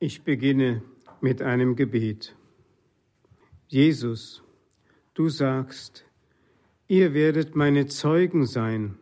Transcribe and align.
Ich 0.00 0.22
beginne 0.22 0.82
mit 1.20 1.42
einem 1.42 1.74
Gebet. 1.74 2.36
Jesus, 3.66 4.44
du 5.14 5.28
sagst, 5.28 6.04
ihr 6.86 7.14
werdet 7.14 7.56
meine 7.56 7.88
Zeugen 7.88 8.46
sein, 8.46 8.96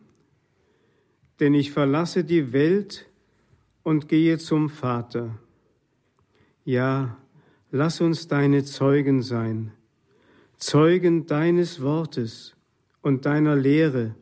denn 1.39 1.53
ich 1.53 1.71
verlasse 1.71 2.23
die 2.23 2.51
Welt 2.51 3.07
und 3.83 4.09
gehe 4.09 4.39
zum 4.39 4.71
Vater. 4.71 5.37
Ja, 6.65 7.19
lass 7.69 8.01
uns 8.01 8.27
deine 8.27 8.63
Zeugen 8.63 9.21
sein, 9.21 9.73
Zeugen 10.55 11.27
deines 11.27 11.79
Wortes 11.79 12.55
und 13.03 13.27
deiner 13.27 13.55
Lehre, 13.55 14.15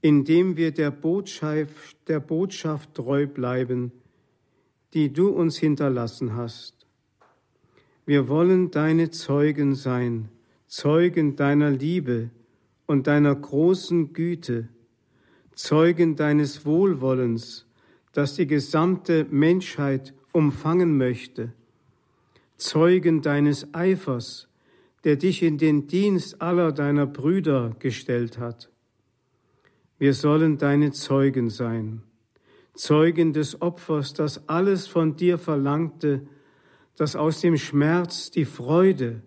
indem 0.00 0.56
wir 0.56 0.72
der 0.72 0.90
Botschaft, 0.90 1.96
der 2.08 2.18
Botschaft 2.18 2.92
treu 2.94 3.28
bleiben, 3.28 3.92
die 4.94 5.12
du 5.12 5.28
uns 5.28 5.56
hinterlassen 5.56 6.34
hast. 6.34 6.74
Wir 8.06 8.28
wollen 8.28 8.70
deine 8.70 9.10
Zeugen 9.10 9.74
sein, 9.74 10.28
Zeugen 10.66 11.36
deiner 11.36 11.70
Liebe 11.70 12.30
und 12.86 13.06
deiner 13.06 13.34
großen 13.34 14.12
Güte, 14.12 14.68
Zeugen 15.54 16.16
deines 16.16 16.64
Wohlwollens, 16.64 17.66
das 18.12 18.34
die 18.34 18.46
gesamte 18.46 19.26
Menschheit 19.30 20.14
umfangen 20.32 20.96
möchte, 20.96 21.52
Zeugen 22.56 23.22
deines 23.22 23.72
Eifers, 23.74 24.48
der 25.04 25.16
dich 25.16 25.42
in 25.42 25.56
den 25.56 25.86
Dienst 25.86 26.42
aller 26.42 26.72
deiner 26.72 27.06
Brüder 27.06 27.74
gestellt 27.78 28.38
hat. 28.38 28.70
Wir 29.98 30.14
sollen 30.14 30.58
deine 30.58 30.92
Zeugen 30.92 31.48
sein 31.48 32.02
Zeugen 32.74 33.32
des 33.32 33.60
Opfers, 33.60 34.12
das 34.12 34.48
alles 34.48 34.86
von 34.86 35.16
dir 35.16 35.38
verlangte, 35.38 36.26
das 36.96 37.16
aus 37.16 37.40
dem 37.40 37.56
Schmerz 37.56 38.30
die 38.30 38.44
Freude 38.44 39.22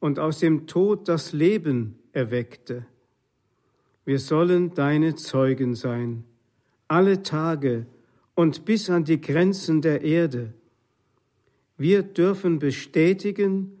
und 0.00 0.18
aus 0.18 0.38
dem 0.38 0.66
Tod 0.66 1.08
das 1.08 1.32
Leben 1.32 1.98
erweckte. 2.12 2.86
Wir 4.04 4.18
sollen 4.18 4.74
deine 4.74 5.14
Zeugen 5.14 5.74
sein, 5.74 6.24
alle 6.86 7.22
Tage 7.22 7.86
und 8.34 8.64
bis 8.64 8.88
an 8.88 9.04
die 9.04 9.20
Grenzen 9.20 9.82
der 9.82 10.02
Erde. 10.02 10.54
Wir 11.76 12.02
dürfen 12.02 12.58
bestätigen, 12.58 13.78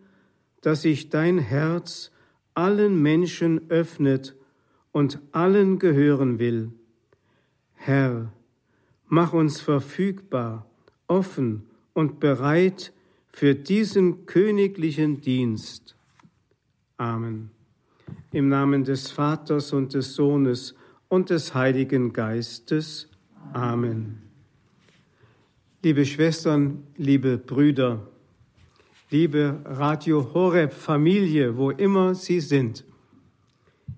dass 0.60 0.82
sich 0.82 1.08
dein 1.08 1.38
Herz 1.38 2.10
allen 2.54 3.00
Menschen 3.00 3.70
öffnet 3.70 4.34
und 4.92 5.20
allen 5.32 5.78
gehören 5.78 6.38
will. 6.38 6.72
Herr, 7.74 8.32
Mach 9.08 9.32
uns 9.32 9.60
verfügbar, 9.60 10.66
offen 11.06 11.62
und 11.94 12.20
bereit 12.20 12.92
für 13.32 13.54
diesen 13.54 14.26
königlichen 14.26 15.20
Dienst. 15.20 15.96
Amen. 16.98 17.50
Im 18.32 18.48
Namen 18.48 18.84
des 18.84 19.10
Vaters 19.10 19.72
und 19.72 19.94
des 19.94 20.14
Sohnes 20.14 20.74
und 21.08 21.30
des 21.30 21.54
Heiligen 21.54 22.12
Geistes. 22.12 23.08
Amen. 23.52 24.22
Liebe 25.82 26.04
Schwestern, 26.04 26.82
liebe 26.96 27.38
Brüder, 27.38 28.06
liebe 29.10 29.60
Radio 29.64 30.34
Horeb 30.34 30.72
Familie, 30.72 31.56
wo 31.56 31.70
immer 31.70 32.14
Sie 32.14 32.40
sind. 32.40 32.84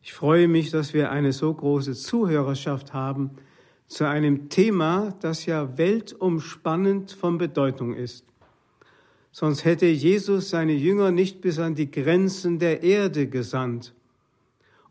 Ich 0.03 0.12
freue 0.12 0.47
mich, 0.47 0.70
dass 0.70 0.94
wir 0.94 1.11
eine 1.11 1.33
so 1.33 1.53
große 1.53 1.94
Zuhörerschaft 1.94 2.92
haben, 2.92 3.31
zu 3.91 4.06
einem 4.06 4.48
Thema, 4.48 5.16
das 5.20 5.46
ja 5.46 5.77
weltumspannend 5.77 7.10
von 7.10 7.38
Bedeutung 7.38 7.92
ist. 7.92 8.24
Sonst 9.32 9.64
hätte 9.64 9.86
Jesus 9.86 10.50
seine 10.50 10.74
Jünger 10.74 11.10
nicht 11.10 11.41
bis 11.41 11.58
an 11.58 11.74
die 11.74 11.91
Grenzen 11.91 12.60
der 12.60 12.84
Erde 12.84 13.27
gesandt. 13.27 13.92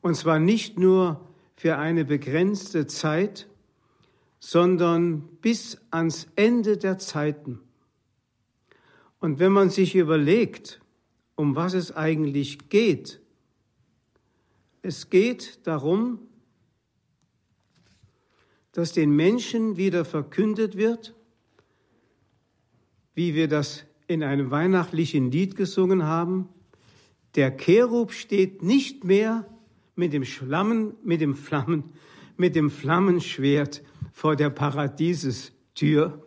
Und 0.02 0.16
zwar 0.16 0.40
nicht 0.40 0.78
nur 0.78 1.22
für 1.56 1.78
eine 1.78 2.04
begrenzte 2.04 2.88
Zeit, 2.88 3.48
sondern 4.40 5.22
bis 5.42 5.78
ans 5.92 6.28
Ende 6.36 6.76
der 6.78 6.98
Zeiten. 6.98 7.62
Und 9.22 9.40
wenn 9.40 9.54
man 9.54 9.70
sich 9.70 9.96
überlegt, 9.96 10.82
um 11.36 11.56
was 11.56 11.74
es 11.74 11.96
eigentlich 11.96 12.68
geht, 12.68 13.22
es 14.82 15.10
geht 15.10 15.66
darum, 15.66 16.20
dass 18.80 18.94
den 18.94 19.14
Menschen 19.14 19.76
wieder 19.76 20.06
verkündet 20.06 20.78
wird, 20.78 21.14
wie 23.14 23.36
wir 23.36 23.50
das 23.50 23.84
in 24.08 24.24
einem 24.24 24.52
weihnachtlichen 24.52 25.32
Lied 25.32 25.58
gesungen 25.58 26.04
haben. 26.04 26.48
Der 27.36 27.52
Cherub 27.52 28.14
steht 28.14 28.64
nicht 28.64 29.04
mehr 29.04 29.46
mit 29.98 30.14
dem 30.14 30.24
Schlammen, 30.24 30.94
mit 31.04 31.20
dem 31.20 31.36
Flammen, 31.36 31.92
mit 32.38 32.56
dem 32.56 32.72
Flammenschwert 32.72 33.84
vor 34.14 34.38
der 34.38 34.50
Paradiesestür. 34.50 36.26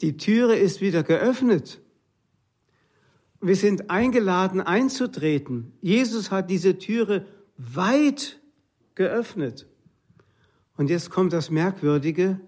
Die 0.00 0.16
Türe 0.16 0.56
ist 0.56 0.80
wieder 0.80 1.04
geöffnet. 1.04 1.80
Wir 3.40 3.54
sind 3.54 3.88
eingeladen 3.88 4.60
einzutreten. 4.60 5.74
Jesus 5.80 6.32
hat 6.32 6.50
diese 6.50 6.76
Türe 6.76 7.24
weit 7.56 8.40
geöffnet. 8.96 9.68
Und 10.76 10.90
jetzt 10.90 11.10
kommt 11.10 11.32
das 11.32 11.50
Merkwürdige. 11.50 12.40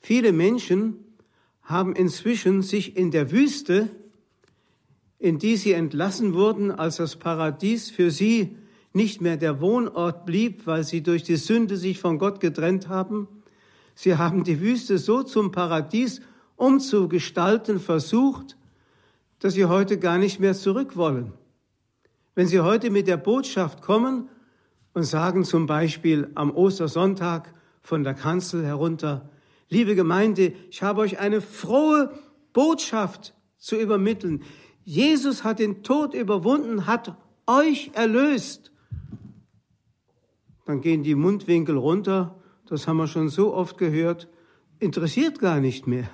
Viele 0.00 0.32
Menschen 0.32 0.96
haben 1.62 1.94
inzwischen 1.94 2.62
sich 2.62 2.96
in 2.96 3.10
der 3.10 3.30
Wüste, 3.30 3.88
in 5.18 5.38
die 5.38 5.56
sie 5.56 5.72
entlassen 5.72 6.34
wurden, 6.34 6.72
als 6.72 6.96
das 6.96 7.16
Paradies 7.16 7.90
für 7.90 8.10
sie 8.10 8.56
nicht 8.92 9.20
mehr 9.20 9.36
der 9.36 9.60
Wohnort 9.60 10.26
blieb, 10.26 10.66
weil 10.66 10.84
sie 10.84 11.02
durch 11.02 11.22
die 11.22 11.36
Sünde 11.36 11.76
sich 11.76 11.98
von 12.00 12.18
Gott 12.18 12.40
getrennt 12.40 12.88
haben. 12.88 13.28
Sie 13.94 14.16
haben 14.16 14.42
die 14.42 14.60
Wüste 14.60 14.98
so 14.98 15.22
zum 15.22 15.52
Paradies 15.52 16.20
umzugestalten 16.56 17.78
versucht, 17.78 18.56
dass 19.38 19.54
sie 19.54 19.66
heute 19.66 19.98
gar 19.98 20.18
nicht 20.18 20.40
mehr 20.40 20.54
zurück 20.54 20.96
wollen. 20.96 21.32
Wenn 22.34 22.46
sie 22.48 22.60
heute 22.60 22.90
mit 22.90 23.06
der 23.06 23.16
Botschaft 23.16 23.82
kommen 23.82 24.28
und 24.94 25.04
sagen 25.04 25.44
zum 25.44 25.66
Beispiel 25.66 26.30
am 26.34 26.50
Ostersonntag 26.50 27.54
von 27.80 28.04
der 28.04 28.14
Kanzel 28.14 28.64
herunter, 28.64 29.30
liebe 29.68 29.94
Gemeinde, 29.94 30.52
ich 30.70 30.82
habe 30.82 31.00
euch 31.00 31.18
eine 31.18 31.40
frohe 31.40 32.12
Botschaft 32.52 33.34
zu 33.58 33.76
übermitteln. 33.76 34.42
Jesus 34.84 35.44
hat 35.44 35.58
den 35.58 35.82
Tod 35.82 36.14
überwunden, 36.14 36.86
hat 36.86 37.16
euch 37.46 37.90
erlöst. 37.94 38.72
Dann 40.66 40.80
gehen 40.80 41.02
die 41.02 41.14
Mundwinkel 41.14 41.76
runter, 41.76 42.36
das 42.66 42.86
haben 42.86 42.98
wir 42.98 43.06
schon 43.06 43.28
so 43.28 43.54
oft 43.54 43.78
gehört, 43.78 44.28
interessiert 44.78 45.38
gar 45.38 45.60
nicht 45.60 45.86
mehr. 45.86 46.08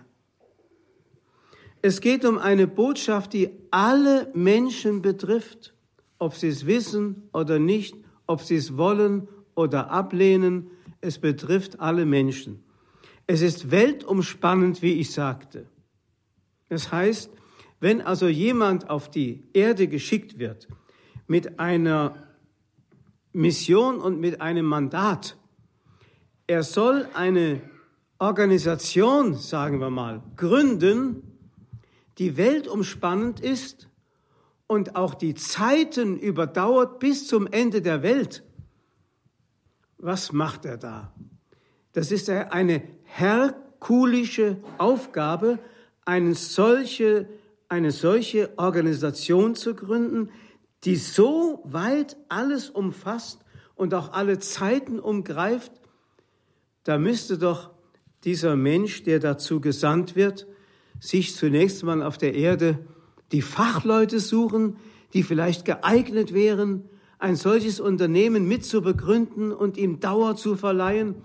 Es 1.80 2.00
geht 2.00 2.24
um 2.24 2.38
eine 2.38 2.66
Botschaft, 2.66 3.32
die 3.32 3.50
alle 3.70 4.30
Menschen 4.34 5.00
betrifft, 5.00 5.74
ob 6.18 6.34
sie 6.34 6.48
es 6.48 6.66
wissen 6.66 7.28
oder 7.32 7.58
nicht, 7.58 7.94
ob 8.28 8.42
sie 8.42 8.54
es 8.54 8.76
wollen 8.76 9.26
oder 9.56 9.90
ablehnen, 9.90 10.70
es 11.00 11.18
betrifft 11.18 11.80
alle 11.80 12.06
Menschen. 12.06 12.62
Es 13.26 13.42
ist 13.42 13.72
weltumspannend, 13.72 14.80
wie 14.82 14.92
ich 14.92 15.10
sagte. 15.10 15.66
Das 16.68 16.92
heißt, 16.92 17.30
wenn 17.80 18.00
also 18.00 18.28
jemand 18.28 18.88
auf 18.90 19.10
die 19.10 19.44
Erde 19.52 19.88
geschickt 19.88 20.38
wird 20.38 20.68
mit 21.26 21.58
einer 21.58 22.14
Mission 23.32 23.98
und 23.98 24.20
mit 24.20 24.40
einem 24.40 24.66
Mandat, 24.66 25.36
er 26.46 26.62
soll 26.62 27.08
eine 27.14 27.60
Organisation, 28.18 29.34
sagen 29.34 29.80
wir 29.80 29.90
mal, 29.90 30.22
gründen, 30.36 31.22
die 32.18 32.36
weltumspannend 32.36 33.40
ist 33.40 33.87
und 34.68 34.94
auch 34.94 35.14
die 35.14 35.34
Zeiten 35.34 36.16
überdauert 36.16 37.00
bis 37.00 37.26
zum 37.26 37.48
Ende 37.48 37.82
der 37.82 38.04
Welt. 38.04 38.44
Was 39.96 40.30
macht 40.30 40.64
er 40.64 40.76
da? 40.76 41.12
Das 41.92 42.12
ist 42.12 42.30
eine 42.30 42.82
herkulische 43.02 44.58
Aufgabe, 44.76 45.58
eine 46.04 46.34
solche, 46.34 47.28
eine 47.68 47.90
solche 47.90 48.56
Organisation 48.56 49.56
zu 49.56 49.74
gründen, 49.74 50.30
die 50.84 50.96
so 50.96 51.60
weit 51.64 52.16
alles 52.28 52.70
umfasst 52.70 53.44
und 53.74 53.94
auch 53.94 54.12
alle 54.12 54.38
Zeiten 54.38 55.00
umgreift. 55.00 55.72
Da 56.84 56.98
müsste 56.98 57.38
doch 57.38 57.70
dieser 58.24 58.54
Mensch, 58.54 59.02
der 59.02 59.18
dazu 59.18 59.60
gesandt 59.60 60.14
wird, 60.14 60.46
sich 61.00 61.34
zunächst 61.34 61.82
mal 61.84 62.02
auf 62.02 62.18
der 62.18 62.34
Erde 62.34 62.78
die 63.32 63.42
Fachleute 63.42 64.20
suchen, 64.20 64.76
die 65.12 65.22
vielleicht 65.22 65.64
geeignet 65.64 66.32
wären, 66.32 66.88
ein 67.18 67.36
solches 67.36 67.80
Unternehmen 67.80 68.46
mit 68.46 68.64
zu 68.64 68.82
begründen 68.82 69.52
und 69.52 69.76
ihm 69.76 70.00
Dauer 70.00 70.36
zu 70.36 70.56
verleihen. 70.56 71.16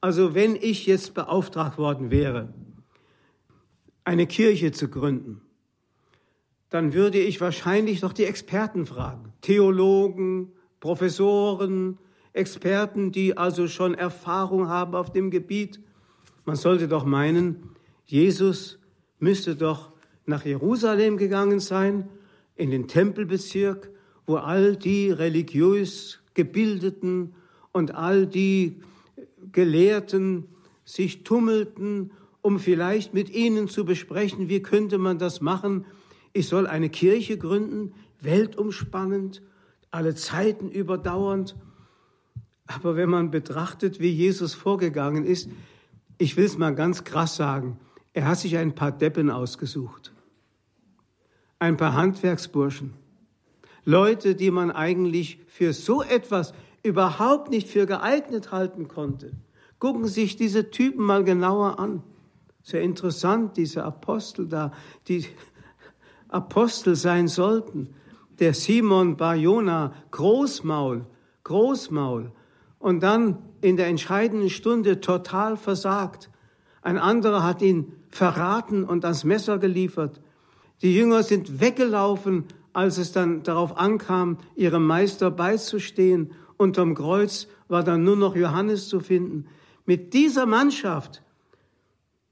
Also 0.00 0.34
wenn 0.34 0.56
ich 0.56 0.86
jetzt 0.86 1.14
beauftragt 1.14 1.78
worden 1.78 2.10
wäre, 2.10 2.52
eine 4.04 4.26
Kirche 4.26 4.72
zu 4.72 4.88
gründen, 4.88 5.40
dann 6.68 6.94
würde 6.94 7.18
ich 7.18 7.40
wahrscheinlich 7.40 8.02
noch 8.02 8.12
die 8.12 8.24
Experten 8.24 8.86
fragen. 8.86 9.32
Theologen, 9.40 10.52
Professoren, 10.78 11.98
Experten, 12.32 13.10
die 13.12 13.36
also 13.36 13.66
schon 13.66 13.94
Erfahrung 13.94 14.68
haben 14.68 14.94
auf 14.94 15.12
dem 15.12 15.30
Gebiet. 15.30 15.80
Man 16.44 16.56
sollte 16.56 16.86
doch 16.86 17.04
meinen, 17.04 17.70
Jesus 18.06 18.78
müsste 19.18 19.56
doch 19.56 19.89
nach 20.30 20.46
Jerusalem 20.46 21.18
gegangen 21.18 21.60
sein, 21.60 22.08
in 22.56 22.70
den 22.70 22.88
Tempelbezirk, 22.88 23.90
wo 24.26 24.36
all 24.36 24.76
die 24.76 25.10
religiös 25.10 26.20
Gebildeten 26.34 27.34
und 27.72 27.94
all 27.94 28.26
die 28.26 28.80
Gelehrten 29.52 30.46
sich 30.84 31.22
tummelten, 31.24 32.12
um 32.42 32.58
vielleicht 32.58 33.12
mit 33.12 33.30
ihnen 33.30 33.68
zu 33.68 33.84
besprechen, 33.84 34.48
wie 34.48 34.62
könnte 34.62 34.98
man 34.98 35.18
das 35.18 35.40
machen. 35.40 35.84
Ich 36.32 36.48
soll 36.48 36.66
eine 36.66 36.88
Kirche 36.88 37.36
gründen, 37.36 37.92
weltumspannend, 38.20 39.42
alle 39.90 40.14
Zeiten 40.14 40.70
überdauernd. 40.70 41.56
Aber 42.66 42.96
wenn 42.96 43.10
man 43.10 43.30
betrachtet, 43.30 44.00
wie 44.00 44.10
Jesus 44.10 44.54
vorgegangen 44.54 45.24
ist, 45.24 45.50
ich 46.18 46.36
will 46.36 46.44
es 46.44 46.56
mal 46.56 46.74
ganz 46.74 47.04
krass 47.04 47.36
sagen, 47.36 47.78
er 48.12 48.26
hat 48.26 48.38
sich 48.38 48.56
ein 48.56 48.74
paar 48.74 48.92
Deppen 48.92 49.30
ausgesucht, 49.30 50.12
ein 51.60 51.76
paar 51.76 51.94
Handwerksburschen, 51.94 52.94
Leute, 53.84 54.34
die 54.34 54.50
man 54.50 54.70
eigentlich 54.70 55.38
für 55.46 55.72
so 55.72 56.02
etwas 56.02 56.52
überhaupt 56.82 57.50
nicht 57.50 57.68
für 57.68 57.86
geeignet 57.86 58.50
halten 58.50 58.88
konnte. 58.88 59.32
Gucken 59.78 60.08
sich 60.08 60.36
diese 60.36 60.70
Typen 60.70 61.04
mal 61.04 61.22
genauer 61.22 61.78
an. 61.78 62.02
Sehr 62.62 62.82
interessant, 62.82 63.56
diese 63.56 63.84
Apostel 63.84 64.48
da, 64.48 64.72
die 65.08 65.26
Apostel 66.28 66.96
sein 66.96 67.28
sollten. 67.28 67.94
Der 68.38 68.54
Simon 68.54 69.16
Barjona, 69.16 69.92
Großmaul, 70.10 71.04
Großmaul. 71.44 72.32
Und 72.78 73.02
dann 73.02 73.38
in 73.60 73.76
der 73.76 73.88
entscheidenden 73.88 74.48
Stunde 74.48 75.00
total 75.00 75.56
versagt. 75.56 76.30
Ein 76.80 76.96
anderer 76.96 77.42
hat 77.42 77.60
ihn 77.60 77.92
verraten 78.08 78.84
und 78.84 79.04
ans 79.04 79.24
Messer 79.24 79.58
geliefert. 79.58 80.20
Die 80.82 80.94
Jünger 80.94 81.22
sind 81.22 81.60
weggelaufen, 81.60 82.44
als 82.72 82.98
es 82.98 83.12
dann 83.12 83.42
darauf 83.42 83.76
ankam, 83.76 84.38
ihrem 84.56 84.86
Meister 84.86 85.30
beizustehen. 85.30 86.32
Unterm 86.56 86.94
Kreuz 86.94 87.48
war 87.68 87.84
dann 87.84 88.04
nur 88.04 88.16
noch 88.16 88.36
Johannes 88.36 88.88
zu 88.88 89.00
finden. 89.00 89.46
Mit 89.84 90.14
dieser 90.14 90.46
Mannschaft 90.46 91.22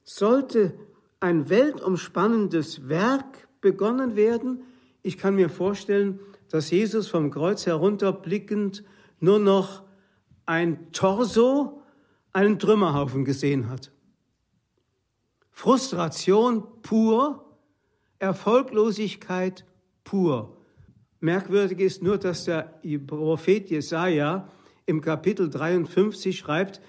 sollte 0.05 0.75
ein 1.21 1.49
weltumspannendes 1.50 2.89
Werk 2.89 3.49
begonnen 3.61 4.17
werden. 4.17 4.62
Ich 5.03 5.19
kann 5.19 5.35
mir 5.35 5.51
vorstellen, 5.51 6.21
dass 6.51 6.71
Jesus 6.71 7.09
vom 7.09 7.31
Kreuz 7.31 7.67
herunterblickend 7.67 8.85
nur 9.21 9.39
noch 9.39 9.83
ein 10.47 10.93
Torso, 10.93 11.83
einen 12.33 12.59
Trümmerhaufen 12.59 13.25
gesehen 13.25 13.69
hat. 13.69 13.91
Frustration 15.51 16.62
pur, 16.83 17.48
Erfolglosigkeit 18.19 19.65
pur. 20.05 20.56
Merkwürdig 21.20 21.81
ist 21.81 22.03
nur, 22.03 22.19
dass 22.19 22.44
der 22.44 22.81
Prophet 23.06 23.70
Jesaja 23.70 24.49
im 24.87 25.00
Kapitel 25.00 25.50
53 25.50 26.38
schreibt, 26.38 26.81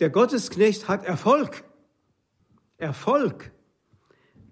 der 0.00 0.10
Gottesknecht 0.10 0.88
hat 0.88 1.04
Erfolg. 1.04 1.64
Erfolg. 2.76 3.50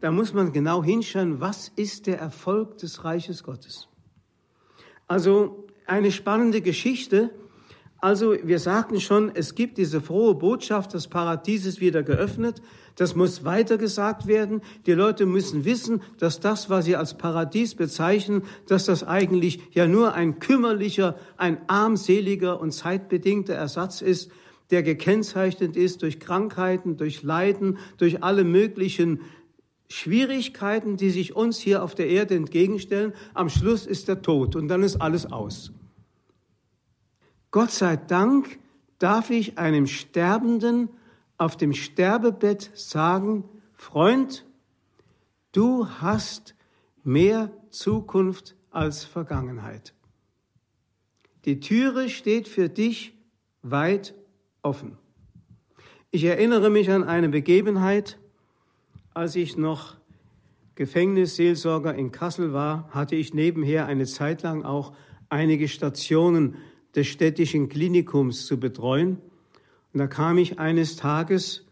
Da 0.01 0.11
muss 0.11 0.35
man 0.35 0.53
genau 0.53 0.83
hinschauen, 0.83 1.41
was 1.41 1.69
ist 1.77 2.07
der 2.07 2.19
Erfolg 2.19 2.79
des 2.79 3.05
Reiches 3.05 3.45
Gottes. 3.45 3.89
Also 5.07 5.67
eine 5.87 6.11
spannende 6.11 6.61
Geschichte, 6.61 7.31
also 8.07 8.37
wir 8.41 8.61
sagten 8.61 9.01
schon, 9.01 9.33
es 9.35 9.57
gibt 9.57 9.79
diese 9.79 10.01
frohe 10.01 10.37
Botschaft, 10.37 10.95
das 10.95 11.09
Paradies 11.09 11.67
ist 11.67 11.81
wieder 11.81 12.05
geöffnet. 12.05 12.63
Das 12.95 13.17
muss 13.17 13.45
weitergesagt 13.45 14.29
werden. 14.29 14.63
Die 14.87 14.93
Leute 14.93 15.27
müssen 15.27 15.65
wissen, 15.65 16.01
dass 16.21 16.39
das, 16.39 16.71
was 16.71 16.85
sie 16.85 16.95
als 16.95 17.19
Paradies 17.19 17.75
bezeichnen, 17.75 18.45
dass 18.69 18.85
das 18.85 19.03
eigentlich 19.03 19.59
ja 19.73 19.89
nur 19.89 20.15
ein 20.15 20.39
kümmerlicher, 20.39 21.17
ein 21.37 21.59
armseliger 21.67 22.61
und 22.61 22.71
zeitbedingter 22.71 23.55
Ersatz 23.55 24.03
ist, 24.03 24.31
der 24.71 24.85
gekennzeichnet 24.85 25.75
ist 25.75 26.03
durch 26.03 26.21
Krankheiten, 26.21 26.97
durch 26.97 27.25
Leiden, 27.25 27.77
durch 27.99 28.23
alle 28.23 28.45
möglichen 28.45 29.23
Schwierigkeiten, 29.89 30.97
die 30.97 31.11
sich 31.11 31.35
uns 31.35 31.59
hier 31.59 31.83
auf 31.83 31.97
der 31.97 32.07
Erde 32.07 32.37
entgegenstellen. 32.37 33.15
Am 33.35 33.49
Schluss 33.49 33.85
ist 33.85 34.07
der 34.07 34.23
Tod 34.23 34.55
und 34.55 34.69
dann 34.69 34.85
ist 34.85 35.03
alles 35.03 35.27
aus. 35.33 35.73
Gott 37.57 37.71
sei 37.71 37.97
Dank 37.97 38.59
darf 38.99 39.31
ich 39.31 39.57
einem 39.57 39.87
Sterbenden 39.87 40.91
auf 41.39 41.57
dem 41.57 41.73
Sterbebett 41.73 42.71
sagen, 42.75 43.45
Freund, 43.73 44.45
du 45.53 45.89
hast 45.89 46.55
mehr 47.03 47.51
Zukunft 47.71 48.57
als 48.71 49.05
Vergangenheit. 49.05 49.95
Die 51.47 51.59
Türe 51.59 52.11
steht 52.11 52.47
für 52.47 52.69
dich 52.69 53.15
weit 53.63 54.13
offen. 54.61 54.99
Ich 56.11 56.25
erinnere 56.25 56.69
mich 56.69 56.91
an 56.91 57.05
eine 57.05 57.31
Begebenheit, 57.31 58.19
als 59.15 59.35
ich 59.35 59.57
noch 59.57 59.97
Gefängnisseelsorger 60.75 61.95
in 61.95 62.13
Kassel 62.13 62.53
war, 62.53 62.91
hatte 62.91 63.17
ich 63.17 63.33
nebenher 63.33 63.87
eine 63.87 64.05
Zeit 64.05 64.43
lang 64.43 64.63
auch 64.63 64.93
einige 65.31 65.69
Stationen 65.69 66.57
des 66.97 67.07
städtischen 67.07 67.69
Klinikums 67.69 68.47
zu 68.47 68.59
betreuen. 68.59 69.19
Und 69.93 70.01
da 70.01 70.07
kam 70.07 70.39
ich 70.39 70.59
eines 70.59 70.97
Tages 70.97 71.67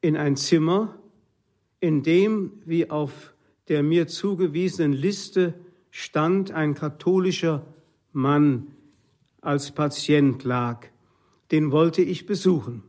in 0.00 0.16
ein 0.16 0.36
Zimmer, 0.36 0.98
in 1.80 2.02
dem, 2.02 2.52
wie 2.64 2.90
auf 2.90 3.34
der 3.68 3.82
mir 3.82 4.06
zugewiesenen 4.06 4.92
Liste 4.92 5.54
stand, 5.90 6.52
ein 6.52 6.74
katholischer 6.74 7.66
Mann 8.12 8.68
als 9.40 9.72
Patient 9.72 10.44
lag. 10.44 10.86
Den 11.50 11.72
wollte 11.72 12.02
ich 12.02 12.26
besuchen. 12.26 12.82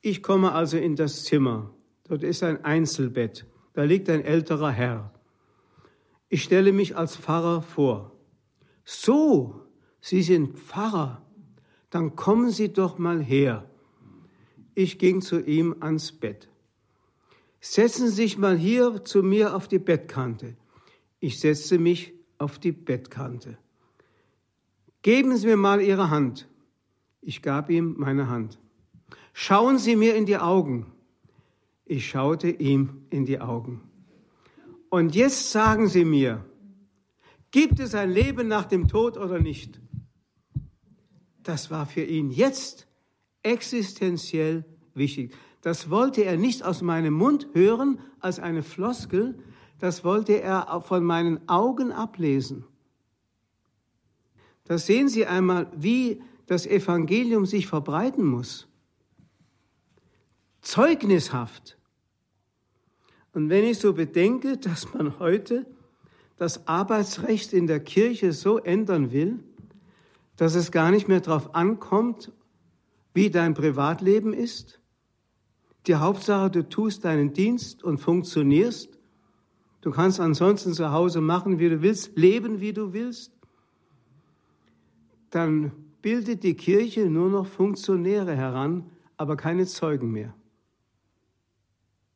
Ich 0.00 0.22
komme 0.22 0.52
also 0.52 0.76
in 0.78 0.96
das 0.96 1.24
Zimmer. 1.24 1.70
Dort 2.08 2.22
ist 2.24 2.42
ein 2.42 2.64
Einzelbett. 2.64 3.46
Da 3.72 3.84
liegt 3.84 4.10
ein 4.10 4.24
älterer 4.24 4.70
Herr. 4.70 5.12
Ich 6.28 6.42
stelle 6.42 6.72
mich 6.72 6.96
als 6.96 7.16
Pfarrer 7.16 7.62
vor. 7.62 8.12
So, 8.84 9.61
Sie 10.02 10.22
sind 10.22 10.58
Pfarrer, 10.58 11.22
dann 11.88 12.16
kommen 12.16 12.50
Sie 12.50 12.72
doch 12.72 12.98
mal 12.98 13.22
her. 13.22 13.70
Ich 14.74 14.98
ging 14.98 15.22
zu 15.22 15.40
ihm 15.40 15.76
ans 15.80 16.10
Bett. 16.10 16.48
Setzen 17.60 18.08
Sie 18.08 18.14
sich 18.14 18.36
mal 18.36 18.58
hier 18.58 19.04
zu 19.04 19.22
mir 19.22 19.54
auf 19.54 19.68
die 19.68 19.78
Bettkante. 19.78 20.56
Ich 21.20 21.38
setzte 21.38 21.78
mich 21.78 22.12
auf 22.38 22.58
die 22.58 22.72
Bettkante. 22.72 23.56
Geben 25.02 25.36
Sie 25.36 25.46
mir 25.46 25.56
mal 25.56 25.80
Ihre 25.80 26.10
Hand. 26.10 26.48
Ich 27.20 27.40
gab 27.40 27.70
ihm 27.70 27.94
meine 27.96 28.28
Hand. 28.28 28.58
Schauen 29.32 29.78
Sie 29.78 29.94
mir 29.94 30.16
in 30.16 30.26
die 30.26 30.38
Augen. 30.38 30.86
Ich 31.84 32.08
schaute 32.08 32.48
ihm 32.50 33.04
in 33.10 33.24
die 33.24 33.40
Augen. 33.40 33.82
Und 34.90 35.14
jetzt 35.14 35.52
sagen 35.52 35.86
Sie 35.86 36.04
mir, 36.04 36.44
gibt 37.52 37.78
es 37.78 37.94
ein 37.94 38.10
Leben 38.10 38.48
nach 38.48 38.64
dem 38.64 38.88
Tod 38.88 39.16
oder 39.16 39.38
nicht? 39.38 39.81
Das 41.42 41.70
war 41.70 41.86
für 41.86 42.04
ihn 42.04 42.30
jetzt 42.30 42.86
existenziell 43.42 44.64
wichtig. 44.94 45.34
Das 45.62 45.90
wollte 45.90 46.24
er 46.24 46.36
nicht 46.36 46.62
aus 46.64 46.82
meinem 46.82 47.14
Mund 47.14 47.48
hören 47.54 48.00
als 48.20 48.38
eine 48.38 48.62
Floskel, 48.62 49.38
das 49.78 50.04
wollte 50.04 50.40
er 50.40 50.80
von 50.82 51.04
meinen 51.04 51.48
Augen 51.48 51.90
ablesen. 51.90 52.64
Da 54.64 54.78
sehen 54.78 55.08
Sie 55.08 55.26
einmal, 55.26 55.70
wie 55.74 56.22
das 56.46 56.66
Evangelium 56.66 57.46
sich 57.46 57.66
verbreiten 57.66 58.24
muss. 58.24 58.68
Zeugnishaft. 60.60 61.76
Und 63.32 63.48
wenn 63.48 63.64
ich 63.64 63.78
so 63.78 63.92
bedenke, 63.92 64.56
dass 64.56 64.92
man 64.94 65.18
heute 65.18 65.66
das 66.36 66.66
Arbeitsrecht 66.68 67.52
in 67.52 67.66
der 67.66 67.80
Kirche 67.80 68.32
so 68.32 68.58
ändern 68.58 69.10
will, 69.10 69.40
dass 70.36 70.54
es 70.54 70.72
gar 70.72 70.90
nicht 70.90 71.08
mehr 71.08 71.20
darauf 71.20 71.54
ankommt, 71.54 72.32
wie 73.14 73.30
dein 73.30 73.54
Privatleben 73.54 74.32
ist. 74.32 74.80
Die 75.86 75.96
Hauptsache, 75.96 76.50
du 76.50 76.68
tust 76.68 77.04
deinen 77.04 77.32
Dienst 77.32 77.82
und 77.82 77.98
funktionierst. 77.98 78.98
Du 79.80 79.90
kannst 79.90 80.20
ansonsten 80.20 80.72
zu 80.72 80.92
Hause 80.92 81.20
machen, 81.20 81.58
wie 81.58 81.68
du 81.68 81.82
willst, 81.82 82.16
leben, 82.16 82.60
wie 82.60 82.72
du 82.72 82.92
willst. 82.92 83.32
Dann 85.30 85.72
bildet 86.02 86.42
die 86.44 86.54
Kirche 86.54 87.06
nur 87.06 87.30
noch 87.30 87.46
Funktionäre 87.46 88.36
heran, 88.36 88.90
aber 89.16 89.36
keine 89.36 89.66
Zeugen 89.66 90.12
mehr. 90.12 90.34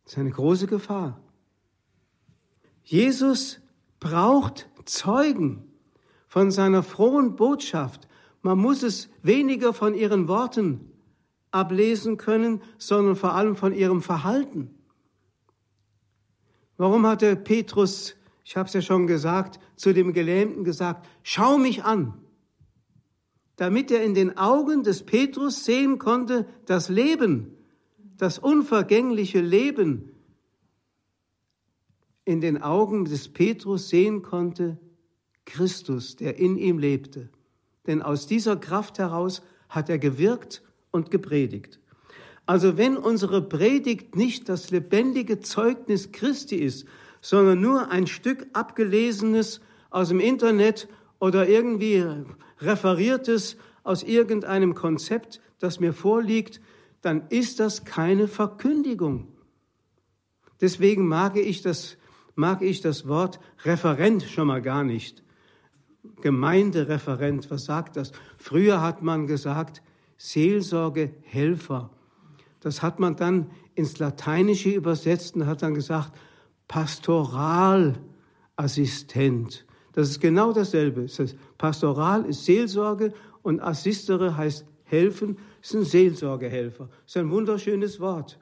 Das 0.05 0.13
ist 0.13 0.19
eine 0.19 0.31
große 0.31 0.69
Gefahr. 0.69 1.21
Jesus 2.85 3.61
braucht 3.99 4.69
Zeugen 4.85 5.65
von 6.37 6.51
seiner 6.51 6.83
frohen 6.83 7.35
Botschaft. 7.35 8.09
Man 8.43 8.59
muss 8.59 8.83
es 8.83 9.09
weniger 9.23 9.73
von 9.73 9.95
ihren 9.95 10.29
Worten 10.29 10.93
ablesen 11.51 12.19
können, 12.19 12.61
sondern 12.77 13.17
vor 13.17 13.33
allem 13.33 13.57
von 13.57 13.73
ihrem 13.73 14.03
Verhalten. 14.03 14.69
Warum 16.77 17.07
hatte 17.07 17.37
Petrus, 17.37 18.17
ich 18.45 18.55
habe 18.55 18.67
es 18.67 18.75
ja 18.75 18.83
schon 18.83 19.07
gesagt, 19.07 19.59
zu 19.77 19.95
dem 19.95 20.13
Gelähmten 20.13 20.63
gesagt, 20.63 21.09
schau 21.23 21.57
mich 21.57 21.85
an, 21.85 22.13
damit 23.57 23.91
er 23.91 24.05
in 24.05 24.13
den 24.13 24.37
Augen 24.37 24.83
des 24.83 25.07
Petrus 25.07 25.65
sehen 25.65 25.99
konnte, 25.99 26.47
das 26.67 26.91
Leben, 26.91 27.57
das 28.19 28.39
unvergängliche 28.39 29.41
Leben, 29.41 30.11
in 32.27 32.43
den 32.43 32.61
Augen 32.61 33.07
des 33.07 33.33
Petrus 33.33 33.89
sehen 33.89 34.21
konnte, 34.21 34.77
Christus, 35.47 36.17
der 36.17 36.37
in 36.37 36.59
ihm 36.59 36.79
lebte. 36.79 37.31
Denn 37.87 38.03
aus 38.03 38.27
dieser 38.27 38.57
Kraft 38.57 38.99
heraus 38.99 39.43
hat 39.69 39.89
er 39.89 39.99
gewirkt 39.99 40.63
und 40.91 41.11
gepredigt. 41.11 41.81
Also 42.45 42.77
wenn 42.77 42.97
unsere 42.97 43.43
Predigt 43.43 44.15
nicht 44.15 44.49
das 44.49 44.71
lebendige 44.71 45.41
Zeugnis 45.41 46.13
Christi 46.13 46.57
ist, 46.57 46.87
sondern 47.21 47.61
nur 47.61 47.91
ein 47.91 48.07
Stück 48.07 48.47
abgelesenes 48.53 49.61
aus 49.91 50.09
dem 50.09 50.21
Internet 50.21 50.89
oder 51.19 51.49
irgendwie 51.49 52.05
referiertes 52.61 53.57
aus 53.83 54.03
irgendeinem 54.03 54.75
Konzept, 54.75 55.41
das 55.59 55.81
mir 55.81 55.93
vorliegt, 55.93 56.61
dann 57.03 57.27
ist 57.29 57.61
das 57.61 57.85
keine 57.85 58.29
Verkündigung. 58.29 59.29
Deswegen 60.61 61.07
mag 61.07 61.37
ich 61.37 61.63
das, 61.63 61.97
mag 62.35 62.63
ich 62.63 62.81
das 62.81 63.09
Wort 63.09 63.41
Referent 63.65 64.23
schon 64.23 64.47
mal 64.47 64.63
gar 64.63 64.85
nicht. 64.85 65.23
Gemeindereferent, 66.21 67.51
was 67.51 67.65
sagt 67.65 67.97
das? 67.97 68.13
Früher 68.39 68.81
hat 68.81 69.03
man 69.03 69.27
gesagt, 69.27 69.83
Seelsorgehelfer. 70.19 71.91
Das 72.61 72.83
hat 72.83 73.01
man 73.01 73.17
dann 73.17 73.51
ins 73.75 73.99
Lateinische 73.99 74.71
übersetzt 74.71 75.37
und 75.37 75.47
hat 75.47 75.63
dann 75.63 75.75
gesagt, 75.75 76.13
Pastoralassistent. 76.69 79.67
Das 79.93 80.11
ist 80.11 80.21
genau 80.21 80.53
dasselbe. 80.53 81.03
Das 81.03 81.19
heißt, 81.19 81.37
Pastoral 81.59 82.25
ist 82.25 82.45
Seelsorge 82.45 83.13
und 83.43 83.61
Assistere 83.61 84.37
heißt 84.37 84.65
helfen, 84.85 85.39
ist 85.63 85.75
ein 85.75 85.85
Seelsorgehelfer. 85.85 86.89
Das 87.05 87.15
ist 87.15 87.17
ein 87.17 87.31
wunderschönes 87.31 88.01
Wort. 88.01 88.39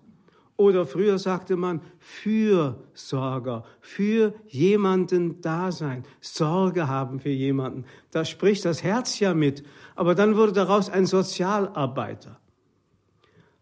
Oder 0.56 0.87
früher 0.87 1.18
sagte 1.18 1.56
man 1.56 1.80
Fürsorger, 1.99 3.64
für 3.80 4.34
jemanden 4.46 5.40
da 5.40 5.73
sein, 5.73 6.04
Sorge 6.20 6.87
haben 6.87 7.18
für 7.18 7.30
jemanden. 7.30 7.84
Da 8.12 8.25
spricht 8.25 8.64
das 8.64 8.84
Herz 8.84 9.18
ja 9.18 9.34
mit. 9.34 9.64
Aber 9.96 10.14
dann 10.14 10.37
wurde 10.37 10.52
daraus 10.52 10.88
ein 10.88 11.06
Sozialarbeiter. 11.06 12.38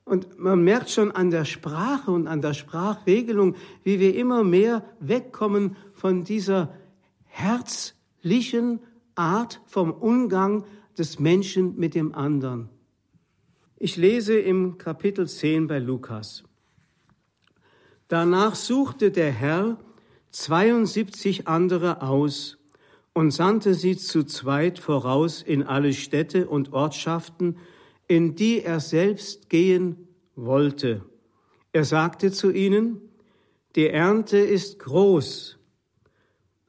Und 0.05 0.39
man 0.39 0.63
merkt 0.63 0.91
schon 0.91 1.13
an 1.13 1.31
der 1.31 1.47
Sprache 1.47 2.11
und 2.11 2.27
an 2.27 2.43
der 2.43 2.53
Sprachregelung, 2.53 3.55
wie 3.85 3.99
wir 3.99 4.15
immer 4.15 4.45
mehr 4.45 4.85
wegkommen 5.01 5.77
von 5.95 6.25
dieser 6.25 6.75
herzlichen 7.25 8.81
Art 9.15 9.63
vom 9.67 9.93
Umgang 9.93 10.65
des 10.99 11.19
Menschen 11.19 11.77
mit 11.79 11.95
dem 11.95 12.15
anderen. 12.15 12.69
Ich 13.77 13.97
lese 13.97 14.39
im 14.39 14.77
Kapitel 14.77 15.27
10 15.27 15.67
bei 15.69 15.79
Lukas. 15.79 16.45
Danach 18.13 18.57
suchte 18.57 19.11
der 19.11 19.31
Herr 19.31 19.79
72 20.33 21.49
andere 21.49 22.03
aus 22.03 22.59
und 23.15 23.31
sandte 23.31 23.73
sie 23.73 23.97
zu 23.97 24.25
zweit 24.25 24.79
voraus 24.79 25.41
in 25.41 25.63
alle 25.63 25.95
Städte 25.95 26.47
und 26.47 26.75
Ortschaften, 26.75 27.57
in 28.09 28.35
die 28.35 28.63
er 28.63 28.81
selbst 28.81 29.49
gehen 29.49 30.09
wollte. 30.37 31.07
Er 31.73 31.87
sagte 31.87 32.31
zu 32.31 32.51
ihnen, 32.51 33.01
die 33.77 33.89
Ernte 33.89 34.37
ist 34.37 34.79
groß, 34.81 35.57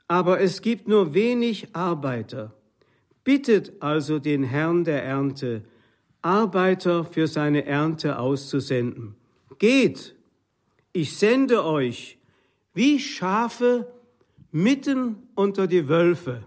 aber 0.07 0.39
es 0.39 0.61
gibt 0.61 0.87
nur 0.87 1.13
wenig 1.13 1.75
Arbeiter. 1.75 2.53
Bittet 3.25 3.73
also 3.81 4.17
den 4.17 4.45
Herrn 4.45 4.85
der 4.85 5.03
Ernte, 5.03 5.65
Arbeiter 6.21 7.03
für 7.03 7.27
seine 7.27 7.65
Ernte 7.65 8.17
auszusenden. 8.17 9.17
Geht 9.59 10.15
ich 10.93 11.17
sende 11.17 11.65
euch 11.65 12.19
wie 12.73 12.99
Schafe 12.99 13.91
mitten 14.51 15.27
unter 15.35 15.67
die 15.67 15.89
Wölfe. 15.89 16.45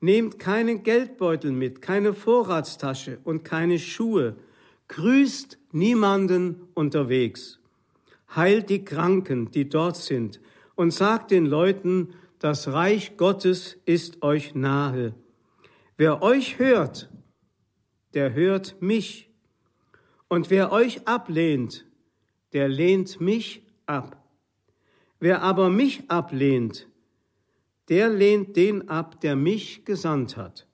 Nehmt 0.00 0.38
keinen 0.38 0.82
Geldbeutel 0.82 1.52
mit, 1.52 1.80
keine 1.80 2.14
Vorratstasche 2.14 3.18
und 3.22 3.44
keine 3.44 3.78
Schuhe. 3.78 4.36
Grüßt 4.88 5.58
niemanden 5.70 6.68
unterwegs. 6.74 7.60
Heilt 8.34 8.70
die 8.70 8.84
Kranken, 8.84 9.50
die 9.50 9.68
dort 9.68 9.96
sind, 9.96 10.40
und 10.74 10.90
sagt 10.90 11.30
den 11.30 11.46
Leuten, 11.46 12.14
das 12.38 12.68
Reich 12.72 13.16
Gottes 13.16 13.78
ist 13.84 14.22
euch 14.22 14.54
nahe. 14.54 15.14
Wer 15.96 16.22
euch 16.22 16.58
hört, 16.58 17.10
der 18.14 18.32
hört 18.32 18.80
mich. 18.80 19.30
Und 20.28 20.50
wer 20.50 20.72
euch 20.72 21.06
ablehnt, 21.06 21.86
der 22.52 22.68
lehnt 22.68 23.20
mich 23.20 23.62
ab. 23.86 24.16
Wer 25.20 25.42
aber 25.42 25.70
mich 25.70 26.10
ablehnt, 26.10 26.88
der 27.88 28.08
lehnt 28.10 28.56
den 28.56 28.88
ab, 28.88 29.20
der 29.20 29.36
mich 29.36 29.84
gesandt 29.84 30.36
hat. 30.36 30.66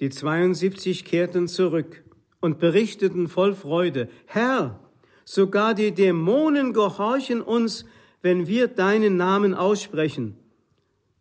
Die 0.00 0.10
72 0.10 1.04
kehrten 1.04 1.48
zurück 1.48 2.04
und 2.40 2.58
berichteten 2.58 3.28
voll 3.28 3.54
Freude, 3.54 4.08
Herr, 4.26 4.80
sogar 5.24 5.74
die 5.74 5.92
Dämonen 5.92 6.72
gehorchen 6.72 7.40
uns, 7.40 7.84
wenn 8.20 8.46
wir 8.46 8.68
deinen 8.68 9.16
Namen 9.16 9.54
aussprechen. 9.54 10.36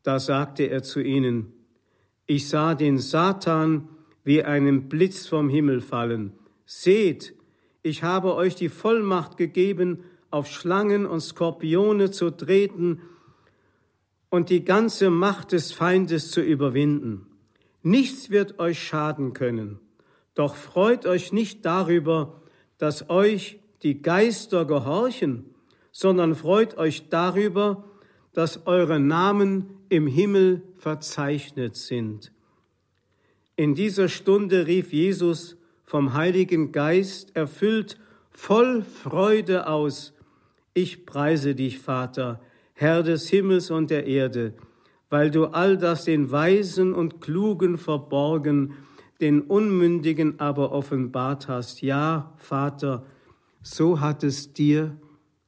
Da 0.03 0.19
sagte 0.19 0.63
er 0.63 0.83
zu 0.83 0.99
ihnen, 0.99 1.53
ich 2.25 2.47
sah 2.47 2.75
den 2.75 2.97
Satan 2.97 3.89
wie 4.23 4.43
einen 4.43 4.89
Blitz 4.89 5.27
vom 5.27 5.49
Himmel 5.49 5.81
fallen. 5.81 6.33
Seht, 6.65 7.33
ich 7.83 8.03
habe 8.03 8.35
euch 8.35 8.55
die 8.55 8.69
Vollmacht 8.69 9.38
gegeben, 9.38 10.03
auf 10.29 10.47
Schlangen 10.47 11.05
und 11.05 11.19
Skorpione 11.19 12.11
zu 12.11 12.31
treten 12.31 13.01
und 14.29 14.50
die 14.50 14.63
ganze 14.63 15.09
Macht 15.09 15.51
des 15.51 15.71
Feindes 15.71 16.31
zu 16.31 16.41
überwinden. 16.41 17.27
Nichts 17.83 18.29
wird 18.29 18.59
euch 18.59 18.81
schaden 18.81 19.33
können. 19.33 19.79
Doch 20.35 20.55
freut 20.55 21.05
euch 21.05 21.33
nicht 21.33 21.65
darüber, 21.65 22.41
dass 22.77 23.09
euch 23.09 23.59
die 23.83 24.01
Geister 24.01 24.65
gehorchen, 24.65 25.45
sondern 25.91 26.35
freut 26.35 26.77
euch 26.77 27.09
darüber, 27.09 27.83
dass 28.33 28.65
eure 28.65 29.00
Namen 29.00 29.69
im 29.89 30.07
Himmel 30.07 30.61
verzeichnet 30.77 31.75
sind. 31.75 32.31
In 33.57 33.75
dieser 33.75 34.07
Stunde 34.07 34.67
rief 34.67 34.93
Jesus, 34.93 35.57
vom 35.91 36.13
Heiligen 36.13 36.71
Geist 36.71 37.36
erfüllt, 37.36 38.00
voll 38.29 38.81
Freude 38.81 39.67
aus. 39.67 40.13
Ich 40.74 41.05
preise 41.05 41.53
dich, 41.53 41.79
Vater, 41.79 42.39
Herr 42.71 43.03
des 43.03 43.27
Himmels 43.27 43.71
und 43.71 43.91
der 43.91 44.07
Erde, 44.07 44.53
weil 45.10 45.31
du 45.31 45.48
all 45.48 45.77
das 45.77 46.05
den 46.05 46.31
Weisen 46.31 46.93
und 46.93 47.19
Klugen 47.19 47.77
verborgen, 47.77 48.75
den 49.19 49.41
Unmündigen 49.41 50.39
aber 50.39 50.71
offenbart 50.71 51.50
hast. 51.50 51.81
Ja, 51.81 52.36
Vater, 52.38 53.05
so 53.62 54.00
hat 54.00 54.24
es 54.24 54.53
dir 54.53 54.95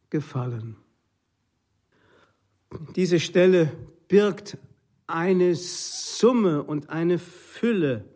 gefallen. 0.09 0.75
Diese 2.97 3.21
Stelle 3.21 3.71
birgt 4.09 4.57
eine 5.07 5.55
Summe 5.55 6.63
und 6.63 6.89
eine 6.89 7.17
Fülle 7.17 8.12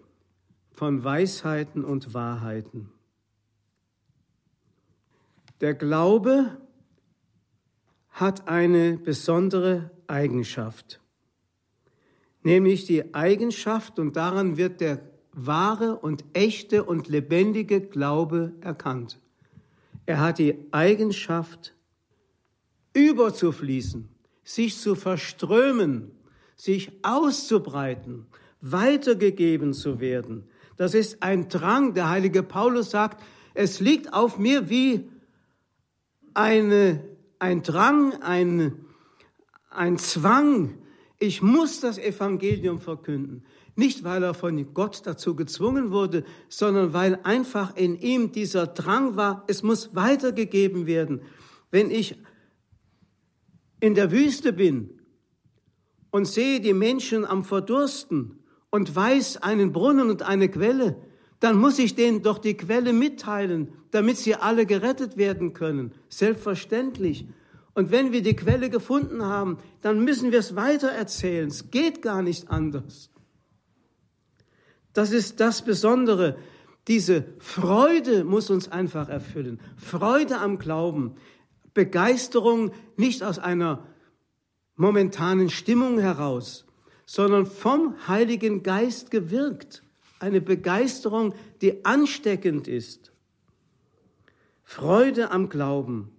von 0.78 1.04
Weisheiten 1.04 1.84
und 1.84 2.14
Wahrheiten. 2.14 2.92
Der 5.60 5.74
Glaube 5.74 6.56
hat 8.12 8.48
eine 8.48 8.96
besondere 8.98 9.90
Eigenschaft, 10.06 11.02
nämlich 12.44 12.86
die 12.86 13.16
Eigenschaft, 13.16 13.98
und 13.98 14.18
daran 14.18 14.58
wird 14.58 14.80
der 14.80 15.02
wahre 15.32 15.96
und 15.96 16.24
echte 16.34 16.84
und 16.84 17.08
lebendige 17.08 17.82
Glaube 17.82 18.54
erkannt. 18.62 19.20
Er 20.06 20.20
hat 20.20 20.38
die 20.38 20.68
Eigenschaft, 20.70 21.74
überzufließen, 22.94 24.10
sich 24.44 24.78
zu 24.78 24.94
verströmen, 24.94 26.12
sich 26.56 26.92
auszubreiten, 27.02 28.28
weitergegeben 28.62 29.74
zu 29.74 30.00
werden, 30.00 30.48
das 30.78 30.94
ist 30.94 31.22
ein 31.22 31.50
Drang. 31.50 31.94
Der 31.94 32.10
heilige 32.10 32.44
Paulus 32.44 32.92
sagt, 32.92 33.24
es 33.54 33.80
liegt 33.80 34.14
auf 34.14 34.38
mir 34.38 34.70
wie 34.70 35.10
eine 36.34 37.04
ein 37.40 37.64
Drang, 37.64 38.14
ein, 38.22 38.86
ein 39.70 39.98
Zwang. 39.98 40.78
Ich 41.20 41.42
muss 41.42 41.80
das 41.80 41.98
Evangelium 41.98 42.80
verkünden. 42.80 43.44
Nicht, 43.76 44.04
weil 44.04 44.24
er 44.24 44.34
von 44.34 44.74
Gott 44.74 45.02
dazu 45.06 45.36
gezwungen 45.36 45.92
wurde, 45.92 46.24
sondern 46.50 46.94
weil 46.94 47.20
einfach 47.24 47.76
in 47.76 47.96
ihm 48.00 48.32
dieser 48.32 48.66
Drang 48.66 49.16
war, 49.16 49.44
es 49.48 49.62
muss 49.62 49.96
weitergegeben 49.96 50.88
werden. 50.88 51.22
Wenn 51.70 51.92
ich 51.92 52.18
in 53.80 53.94
der 53.94 54.12
Wüste 54.12 54.52
bin 54.52 55.00
und 56.10 56.26
sehe 56.26 56.60
die 56.60 56.74
Menschen 56.74 57.24
am 57.24 57.44
Verdursten 57.44 58.37
und 58.70 58.96
weiß 58.96 59.38
einen 59.38 59.72
Brunnen 59.72 60.10
und 60.10 60.24
eine 60.24 60.50
Quelle, 60.50 61.02
dann 61.40 61.58
muss 61.58 61.80
ich 61.80 61.96
denen 61.96 62.24
doch 62.24 62.40
die 62.40 62.58
Quelle 62.58 62.94
mitteilen, 62.94 63.74
damit 63.92 64.18
sie 64.18 64.36
alle 64.36 64.66
gerettet 64.66 65.18
werden 65.18 65.54
können. 65.54 65.94
Selbstverständlich. 66.10 67.28
Und 67.74 67.92
wenn 67.92 68.12
wir 68.12 68.24
die 68.24 68.36
Quelle 68.36 68.70
gefunden 68.70 69.24
haben, 69.24 69.60
dann 69.82 70.04
müssen 70.04 70.32
wir 70.32 70.40
es 70.40 70.56
weiter 70.56 70.90
erzählen. 70.90 71.48
Es 71.48 71.70
geht 71.70 72.02
gar 72.02 72.24
nicht 72.24 72.50
anders. 72.50 73.12
Das 74.94 75.12
ist 75.12 75.40
das 75.40 75.64
Besondere. 75.64 76.38
Diese 76.88 77.26
Freude 77.38 78.24
muss 78.24 78.50
uns 78.50 78.68
einfach 78.72 79.10
erfüllen. 79.10 79.60
Freude 79.76 80.40
am 80.40 80.58
Glauben. 80.58 81.16
Begeisterung 81.74 82.72
nicht 82.96 83.22
aus 83.22 83.38
einer 83.38 83.86
momentanen 84.76 85.50
Stimmung 85.50 86.00
heraus, 86.00 86.66
sondern 87.08 87.46
vom 87.46 87.96
Heiligen 88.08 88.62
Geist 88.62 89.10
gewirkt. 89.10 89.82
Eine 90.20 90.42
Begeisterung, 90.42 91.34
die 91.62 91.86
ansteckend 91.86 92.68
ist. 92.68 93.12
Freude 94.64 95.32
am 95.32 95.48
Glauben. 95.50 96.12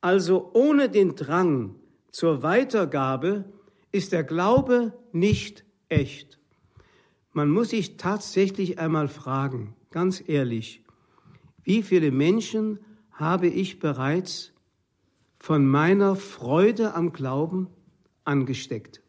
Also 0.00 0.50
ohne 0.54 0.88
den 0.88 1.16
Drang 1.16 1.74
zur 2.12 2.42
Weitergabe 2.42 3.44
ist 3.90 4.12
der 4.12 4.22
Glaube 4.22 4.92
nicht 5.12 5.64
echt. 5.88 6.38
Man 7.32 7.50
muss 7.50 7.70
sich 7.70 7.96
tatsächlich 7.96 8.78
einmal 8.78 9.08
fragen, 9.08 9.74
ganz 9.90 10.22
ehrlich, 10.26 10.84
wie 11.64 11.82
viele 11.82 12.12
Menschen 12.12 12.78
habe 13.10 13.48
ich 13.48 13.80
bereits 13.80 14.52
von 15.38 15.66
meiner 15.66 16.14
Freude 16.14 16.94
am 16.94 17.12
Glauben 17.12 17.66
angesteckt? 18.24 19.02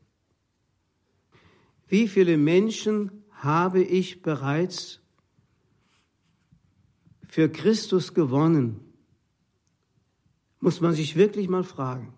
Wie 1.88 2.08
viele 2.08 2.38
Menschen 2.38 3.24
habe 3.32 3.82
ich 3.82 4.22
bereits 4.22 5.00
für 7.27 7.50
Christus 7.50 8.13
gewonnen? 8.13 8.79
Muss 10.60 10.82
man 10.82 10.94
sich 10.94 11.15
wirklich 11.15 11.48
mal 11.48 11.63
fragen. 11.63 12.13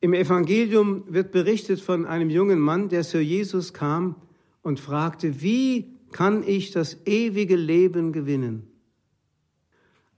Im 0.00 0.14
Evangelium 0.14 1.04
wird 1.08 1.32
berichtet 1.32 1.80
von 1.80 2.06
einem 2.06 2.30
jungen 2.30 2.60
Mann, 2.60 2.88
der 2.88 3.02
zu 3.02 3.20
Jesus 3.20 3.74
kam 3.74 4.14
und 4.62 4.78
fragte, 4.78 5.42
wie 5.42 5.96
kann 6.12 6.42
ich 6.46 6.70
das 6.70 7.04
ewige 7.04 7.56
Leben 7.56 8.12
gewinnen? 8.12 8.70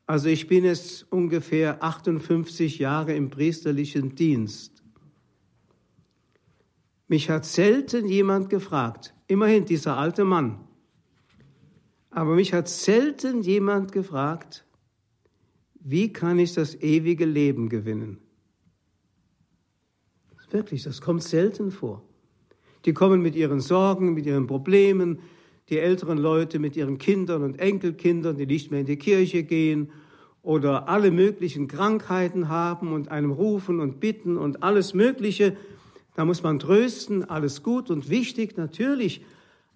Also 0.07 0.29
ich 0.29 0.49
bin 0.49 0.65
jetzt 0.65 1.11
ungefähr 1.11 1.83
58 1.83 2.79
Jahre 2.79 3.15
im 3.15 3.31
priesterlichen 3.31 4.15
Dienst. 4.15 4.80
Mich 7.11 7.29
hat 7.29 7.45
selten 7.45 8.07
jemand 8.07 8.51
gefragt, 8.51 9.15
immerhin 9.27 9.65
dieser 9.65 9.97
alte 9.97 10.25
Mann, 10.25 10.61
aber 12.09 12.37
mich 12.37 12.53
hat 12.53 12.69
selten 12.69 13.43
jemand 13.43 13.91
gefragt, 13.91 14.65
wie 15.75 16.13
kann 16.13 16.39
ich 16.39 16.55
das 16.55 16.81
ewige 16.81 17.25
Leben 17.25 17.69
gewinnen? 17.69 18.19
Wirklich, 20.53 20.85
das 20.85 21.01
kommt 21.01 21.25
selten 21.25 21.73
vor. 21.73 22.05
Die 22.85 22.93
kommen 22.93 23.23
mit 23.23 23.35
ihren 23.35 23.59
Sorgen, 23.59 24.15
mit 24.15 24.25
ihren 24.25 24.47
Problemen, 24.47 25.19
die 25.69 25.81
älteren 25.81 26.17
Leute 26.17 26.61
mit 26.61 26.77
ihren 26.77 26.99
Kindern 26.99 27.43
und 27.43 27.59
Enkelkindern, 27.59 28.37
die 28.37 28.47
nicht 28.47 28.71
mehr 28.71 28.81
in 28.81 28.87
die 28.87 28.99
Kirche 28.99 29.43
gehen 29.43 29.91
oder 30.43 30.89
alle 30.89 31.11
möglichen 31.11 31.67
Krankheiten 31.67 32.49
haben 32.49 32.93
und 32.93 33.09
einem 33.09 33.33
rufen 33.33 33.81
und 33.81 33.99
bitten 33.99 34.37
und 34.37 34.63
alles 34.63 34.95
Mögliche. 34.95 35.57
Da 36.15 36.25
muss 36.25 36.43
man 36.43 36.59
trösten, 36.59 37.29
alles 37.29 37.63
gut 37.63 37.91
und 37.91 38.09
wichtig 38.09 38.57
natürlich, 38.57 39.25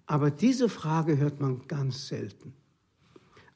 aber 0.05 0.31
diese 0.31 0.69
Frage 0.69 1.17
hört 1.17 1.39
man 1.39 1.61
ganz 1.67 2.07
selten. 2.07 2.53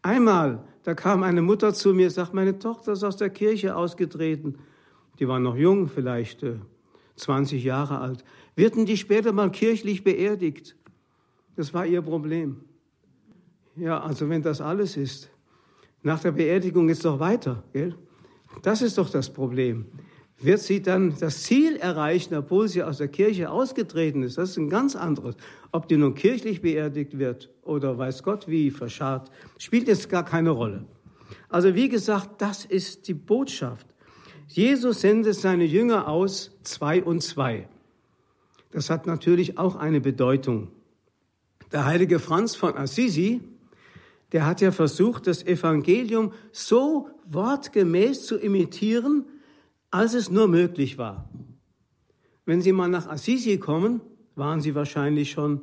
Einmal, 0.01 0.63
da 0.83 0.93
kam 0.93 1.23
eine 1.23 1.41
Mutter 1.41 1.73
zu 1.73 1.93
mir, 1.93 2.09
sagt, 2.09 2.33
meine 2.33 2.57
Tochter 2.57 2.93
ist 2.93 3.03
aus 3.03 3.17
der 3.17 3.29
Kirche 3.29 3.75
ausgetreten. 3.75 4.57
Die 5.19 5.27
war 5.27 5.39
noch 5.39 5.57
jung, 5.57 5.89
vielleicht 5.89 6.43
äh, 6.43 6.55
20 7.17 7.63
Jahre 7.63 7.99
alt, 7.99 8.23
werden 8.55 8.85
die 8.85 8.97
später 8.97 9.33
mal 9.33 9.51
kirchlich 9.51 10.03
beerdigt. 10.03 10.75
Das 11.55 11.73
war 11.73 11.85
ihr 11.85 12.01
Problem. 12.01 12.61
Ja, 13.75 13.99
also 13.99 14.29
wenn 14.29 14.41
das 14.41 14.61
alles 14.61 14.97
ist, 14.97 15.29
nach 16.01 16.21
der 16.21 16.31
Beerdigung 16.31 16.87
geht 16.87 16.95
es 16.97 17.03
doch 17.03 17.19
weiter, 17.19 17.63
gell? 17.73 17.95
Das 18.61 18.81
ist 18.81 18.97
doch 18.97 19.09
das 19.09 19.31
Problem. 19.31 19.85
Wird 20.41 20.61
sie 20.61 20.81
dann 20.81 21.15
das 21.19 21.43
Ziel 21.43 21.75
erreichen, 21.75 22.33
obwohl 22.33 22.69
sie 22.69 22.81
aus 22.81 22.97
der 22.97 23.09
Kirche 23.09 23.49
ausgetreten 23.49 24.23
ist? 24.23 24.37
Das 24.37 24.51
ist 24.51 24.57
ein 24.57 24.69
ganz 24.69 24.95
anderes. 24.95 25.35
Ob 25.71 25.87
die 25.89 25.97
nun 25.97 26.15
kirchlich 26.15 26.61
beerdigt 26.61 27.19
wird 27.19 27.49
oder 27.63 27.97
weiß 27.97 28.23
Gott 28.23 28.47
wie 28.47 28.71
verscharrt, 28.71 29.29
spielt 29.57 29.87
jetzt 29.89 30.09
gar 30.09 30.23
keine 30.23 30.51
Rolle. 30.51 30.85
Also 31.49 31.75
wie 31.75 31.89
gesagt, 31.89 32.41
das 32.41 32.63
ist 32.63 33.07
die 33.07 33.13
Botschaft. 33.13 33.85
Jesus 34.47 35.01
sendet 35.01 35.35
seine 35.35 35.65
Jünger 35.65 36.07
aus, 36.07 36.57
zwei 36.63 37.03
und 37.03 37.21
zwei. 37.21 37.67
Das 38.71 38.89
hat 38.89 39.07
natürlich 39.07 39.57
auch 39.57 39.75
eine 39.75 39.99
Bedeutung. 39.99 40.69
Der 41.71 41.85
heilige 41.85 42.19
Franz 42.19 42.55
von 42.55 42.75
Assisi, 42.77 43.41
der 44.31 44.45
hat 44.45 44.61
ja 44.61 44.71
versucht, 44.71 45.27
das 45.27 45.43
Evangelium 45.45 46.33
so 46.51 47.09
wortgemäß 47.25 48.25
zu 48.25 48.37
imitieren, 48.37 49.25
als 49.91 50.13
es 50.13 50.29
nur 50.29 50.47
möglich 50.47 50.97
war. 50.97 51.29
Wenn 52.45 52.61
Sie 52.61 52.71
mal 52.71 52.87
nach 52.87 53.07
Assisi 53.07 53.57
kommen, 53.57 54.01
waren 54.35 54.61
Sie 54.61 54.75
wahrscheinlich 54.75 55.31
schon, 55.31 55.61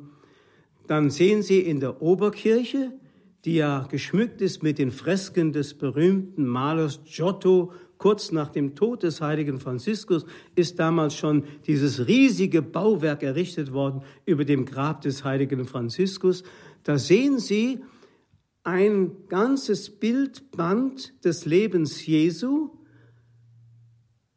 dann 0.87 1.09
sehen 1.09 1.43
Sie 1.43 1.59
in 1.59 1.79
der 1.79 2.01
Oberkirche, 2.01 2.93
die 3.45 3.55
ja 3.55 3.87
geschmückt 3.89 4.41
ist 4.41 4.63
mit 4.63 4.77
den 4.77 4.91
Fresken 4.91 5.53
des 5.53 5.73
berühmten 5.73 6.45
Malers 6.45 7.01
Giotto 7.05 7.71
kurz 7.97 8.31
nach 8.31 8.49
dem 8.49 8.75
Tod 8.75 9.03
des 9.03 9.21
heiligen 9.21 9.59
Franziskus 9.59 10.25
ist 10.55 10.79
damals 10.79 11.15
schon 11.15 11.43
dieses 11.65 12.07
riesige 12.07 12.61
Bauwerk 12.61 13.23
errichtet 13.23 13.73
worden 13.73 14.01
über 14.25 14.45
dem 14.45 14.65
Grab 14.65 15.01
des 15.01 15.23
heiligen 15.23 15.65
Franziskus. 15.65 16.43
Da 16.83 16.97
sehen 16.97 17.39
Sie 17.39 17.79
ein 18.63 19.11
ganzes 19.29 19.89
Bildband 19.89 21.13
des 21.23 21.45
Lebens 21.45 22.05
Jesu 22.05 22.76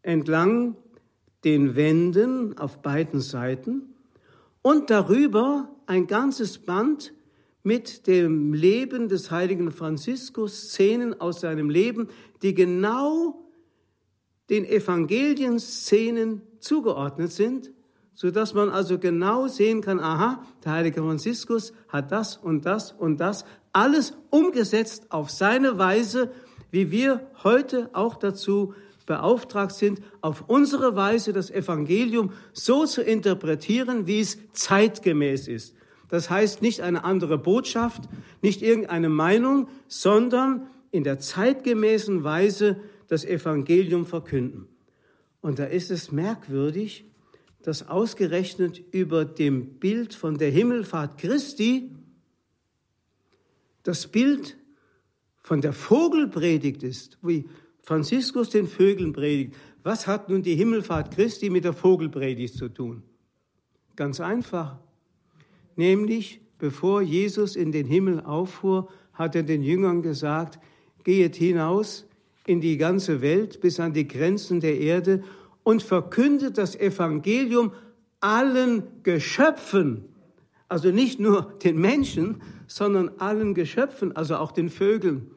entlang 0.03 0.77
den 1.45 1.77
Wänden 1.77 2.59
auf 2.59 2.83
beiden 2.83 3.21
Seiten 3.21 3.95
und 4.63 4.91
darüber 4.91 5.69
ein 5.87 6.07
ganzes 6.07 6.59
Band 6.59 7.13
mit 7.63 8.07
dem 8.07 8.53
Leben 8.53 9.09
des 9.09 9.31
heiligen 9.31 9.71
Franziskus, 9.71 10.71
Szenen 10.71 11.21
aus 11.21 11.41
seinem 11.41 11.69
Leben, 11.69 12.09
die 12.43 12.55
genau 12.55 13.45
den 14.49 14.65
Evangelienszenen 14.65 16.43
zugeordnet 16.59 17.33
sind, 17.33 17.71
so 18.15 18.31
dass 18.31 18.55
man 18.55 18.69
also 18.69 18.99
genau 18.99 19.47
sehen 19.47 19.81
kann, 19.81 20.01
aha, 20.01 20.45
der 20.65 20.73
heilige 20.73 21.01
Franziskus 21.01 21.73
hat 21.89 22.13
das 22.13 22.37
und 22.37 22.67
das 22.67 22.93
und 22.93 23.19
das 23.19 23.45
alles 23.73 24.15
umgesetzt 24.31 25.07
auf 25.11 25.31
seine 25.31 25.79
Weise, 25.79 26.31
wie 26.71 26.91
wir 26.91 27.27
heute 27.43 27.91
auch 27.93 28.17
dazu 28.17 28.75
beauftragt 29.11 29.75
sind, 29.75 30.01
auf 30.21 30.45
unsere 30.47 30.95
Weise 30.95 31.33
das 31.33 31.51
Evangelium 31.51 32.33
so 32.53 32.87
zu 32.87 33.03
interpretieren, 33.03 34.07
wie 34.07 34.21
es 34.21 34.39
zeitgemäß 34.53 35.49
ist. 35.49 35.75
Das 36.07 36.31
heißt 36.31 36.63
nicht 36.63 36.83
eine 36.83 37.03
andere 37.03 37.37
Botschaft, 37.37 38.05
nicht 38.41 38.63
irgendeine 38.63 39.09
Meinung, 39.09 39.67
sondern 39.89 40.69
in 40.93 41.03
der 41.03 41.19
zeitgemäßen 41.19 42.23
Weise 42.23 42.77
das 43.09 43.25
Evangelium 43.25 44.07
verkünden. 44.07 44.69
Und 45.41 45.59
da 45.59 45.65
ist 45.65 45.91
es 45.91 46.13
merkwürdig, 46.13 47.05
dass 47.65 47.89
ausgerechnet 47.89 48.81
über 48.93 49.25
dem 49.25 49.81
Bild 49.81 50.15
von 50.15 50.39
der 50.39 50.53
Himmelfahrt 50.53 51.19
Christi 51.19 51.91
das 53.83 54.07
Bild 54.07 54.57
von 55.43 55.61
der 55.61 55.73
Vogelpredigt 55.73 56.85
ist, 56.85 57.19
wie 57.23 57.49
Franziskus 57.91 58.51
den 58.51 58.69
Vögeln 58.69 59.13
predigt. 59.13 59.57
Was 59.83 60.07
hat 60.07 60.29
nun 60.29 60.45
die 60.45 60.55
Himmelfahrt 60.55 61.13
Christi 61.13 61.51
mit 61.51 61.65
der 61.65 61.73
Vogelpredigt 61.73 62.55
zu 62.55 62.69
tun? 62.69 63.03
Ganz 63.97 64.21
einfach. 64.21 64.79
Nämlich, 65.75 66.41
bevor 66.57 67.03
Jesus 67.03 67.57
in 67.57 67.73
den 67.73 67.89
Himmel 67.89 68.21
auffuhr, 68.21 68.89
hat 69.13 69.35
er 69.35 69.43
den 69.43 69.65
Jüngern 69.65 70.03
gesagt, 70.03 70.61
geht 71.03 71.35
hinaus 71.35 72.07
in 72.47 72.61
die 72.61 72.77
ganze 72.77 73.23
Welt 73.23 73.61
bis 73.61 73.81
an 73.81 73.93
die 73.93 74.07
Grenzen 74.07 74.61
der 74.61 74.79
Erde 74.79 75.25
und 75.65 75.83
verkündet 75.83 76.59
das 76.59 76.77
Evangelium 76.77 77.73
allen 78.21 78.85
Geschöpfen, 79.03 80.05
also 80.69 80.93
nicht 80.93 81.19
nur 81.19 81.55
den 81.65 81.81
Menschen, 81.81 82.41
sondern 82.69 83.11
allen 83.19 83.53
Geschöpfen, 83.53 84.15
also 84.15 84.37
auch 84.37 84.53
den 84.53 84.69
Vögeln. 84.69 85.33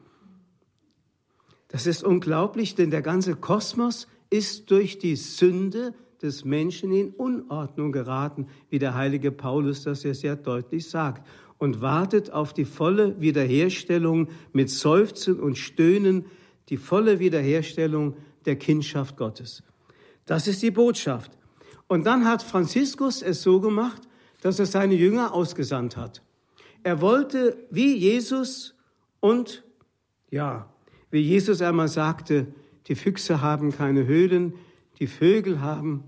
Das 1.74 1.88
ist 1.88 2.04
unglaublich, 2.04 2.76
denn 2.76 2.92
der 2.92 3.02
ganze 3.02 3.34
Kosmos 3.34 4.06
ist 4.30 4.70
durch 4.70 5.00
die 5.00 5.16
Sünde 5.16 5.92
des 6.22 6.44
Menschen 6.44 6.92
in 6.92 7.10
Unordnung 7.10 7.90
geraten, 7.90 8.46
wie 8.70 8.78
der 8.78 8.94
heilige 8.94 9.32
Paulus 9.32 9.82
das 9.82 10.04
ja 10.04 10.14
sehr 10.14 10.36
deutlich 10.36 10.88
sagt, 10.88 11.26
und 11.58 11.80
wartet 11.80 12.30
auf 12.30 12.54
die 12.54 12.64
volle 12.64 13.20
Wiederherstellung 13.20 14.28
mit 14.52 14.70
Seufzen 14.70 15.40
und 15.40 15.58
Stöhnen, 15.58 16.26
die 16.68 16.76
volle 16.76 17.18
Wiederherstellung 17.18 18.16
der 18.44 18.54
Kindschaft 18.54 19.16
Gottes. 19.16 19.64
Das 20.26 20.46
ist 20.46 20.62
die 20.62 20.70
Botschaft. 20.70 21.32
Und 21.88 22.06
dann 22.06 22.24
hat 22.24 22.44
Franziskus 22.44 23.20
es 23.20 23.42
so 23.42 23.60
gemacht, 23.60 24.02
dass 24.42 24.60
er 24.60 24.66
seine 24.66 24.94
Jünger 24.94 25.34
ausgesandt 25.34 25.96
hat. 25.96 26.22
Er 26.84 27.00
wollte 27.00 27.66
wie 27.68 27.96
Jesus 27.96 28.76
und 29.18 29.64
ja, 30.30 30.70
wie 31.14 31.20
Jesus 31.20 31.62
einmal 31.62 31.86
sagte, 31.86 32.48
die 32.88 32.96
Füchse 32.96 33.40
haben 33.40 33.70
keine 33.70 34.04
Höhlen, 34.04 34.54
die 34.98 35.06
Vögel 35.06 35.60
haben, 35.60 36.02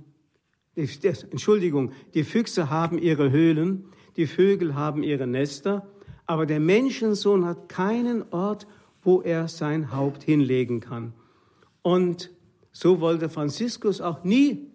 Entschuldigung, 0.75 1.93
die 2.15 2.25
Füchse 2.25 2.71
haben 2.71 2.99
ihre 2.99 3.31
Höhlen, 3.31 3.85
die 4.17 4.27
Vögel 4.27 4.75
haben 4.75 5.05
ihre 5.05 5.29
Nester, 5.29 5.87
aber 6.27 6.45
der 6.45 6.59
Menschensohn 6.59 7.45
hat 7.45 7.69
keinen 7.69 8.25
Ort, 8.33 8.67
wo 9.01 9.23
er 9.23 9.47
sein 9.47 9.93
Haupt 9.93 10.25
hinlegen 10.25 10.81
kann. 10.81 11.13
Und 11.83 12.33
so 12.73 13.01
wollte 13.01 13.29
Franziskus 13.29 14.01
auch 14.01 14.25
nie 14.25 14.73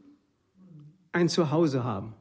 ein 1.12 1.28
Zuhause 1.28 1.84
haben. 1.84 2.14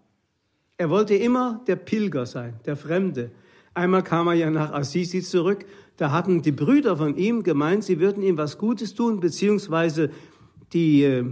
Er 0.79 0.90
wollte 0.90 1.14
immer 1.14 1.62
der 1.68 1.77
Pilger 1.77 2.27
sein, 2.27 2.59
der 2.66 2.77
Fremde. 2.77 3.31
Einmal 3.73 4.03
kam 4.03 4.27
er 4.27 4.35
ja 4.35 4.51
nach 4.51 4.73
Assisi 4.73 5.23
zurück, 5.23 5.64
da 6.00 6.12
hatten 6.12 6.40
die 6.40 6.50
Brüder 6.50 6.96
von 6.96 7.14
ihm 7.18 7.42
gemeint, 7.42 7.84
sie 7.84 8.00
würden 8.00 8.22
ihm 8.22 8.38
was 8.38 8.56
Gutes 8.56 8.94
tun, 8.94 9.20
beziehungsweise 9.20 10.10
die 10.72 11.02
äh, 11.02 11.26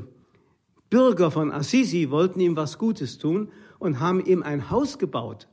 Bürger 0.91 1.31
von 1.31 1.53
Assisi 1.53 2.11
wollten 2.11 2.39
ihm 2.39 2.55
was 2.55 2.77
Gutes 2.77 3.17
tun 3.17 3.49
und 3.79 3.99
haben 3.99 4.23
ihm 4.23 4.43
ein 4.43 4.69
Haus 4.71 4.99
gebaut. 4.99 5.49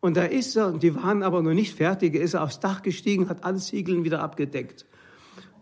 Und 0.00 0.16
da 0.16 0.24
ist 0.24 0.56
er, 0.56 0.72
die 0.72 0.96
waren 0.96 1.22
aber 1.22 1.40
noch 1.40 1.54
nicht 1.54 1.76
fertig, 1.76 2.16
ist 2.16 2.34
er 2.34 2.42
aufs 2.42 2.58
Dach 2.58 2.82
gestiegen, 2.82 3.28
hat 3.28 3.44
alle 3.44 3.58
Ziegeln 3.58 4.02
wieder 4.02 4.20
abgedeckt 4.20 4.86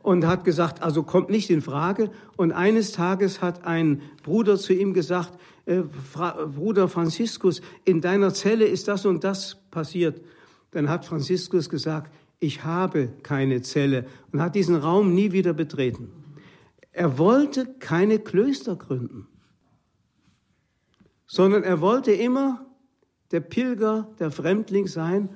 und 0.02 0.26
hat 0.26 0.44
gesagt, 0.44 0.80
also 0.82 1.02
kommt 1.02 1.28
nicht 1.28 1.50
in 1.50 1.60
Frage. 1.60 2.10
Und 2.38 2.50
eines 2.50 2.92
Tages 2.92 3.42
hat 3.42 3.66
ein 3.66 4.00
Bruder 4.22 4.56
zu 4.56 4.72
ihm 4.72 4.94
gesagt, 4.94 5.38
äh, 5.66 5.82
Bruder 6.56 6.88
Franziskus, 6.88 7.60
in 7.84 8.00
deiner 8.00 8.32
Zelle 8.32 8.64
ist 8.64 8.88
das 8.88 9.04
und 9.04 9.22
das 9.22 9.58
passiert. 9.70 10.22
Dann 10.70 10.88
hat 10.88 11.04
Franziskus 11.04 11.68
gesagt, 11.68 12.10
ich 12.40 12.64
habe 12.64 13.10
keine 13.22 13.60
Zelle 13.60 14.06
und 14.32 14.40
hat 14.40 14.54
diesen 14.54 14.74
Raum 14.74 15.14
nie 15.14 15.30
wieder 15.32 15.52
betreten. 15.52 16.10
Er 16.90 17.18
wollte 17.18 17.66
keine 17.78 18.18
Klöster 18.18 18.76
gründen, 18.76 19.28
sondern 21.26 21.62
er 21.62 21.80
wollte 21.80 22.12
immer 22.12 22.66
der 23.30 23.40
Pilger, 23.40 24.08
der 24.18 24.30
Fremdling 24.30 24.88
sein 24.88 25.28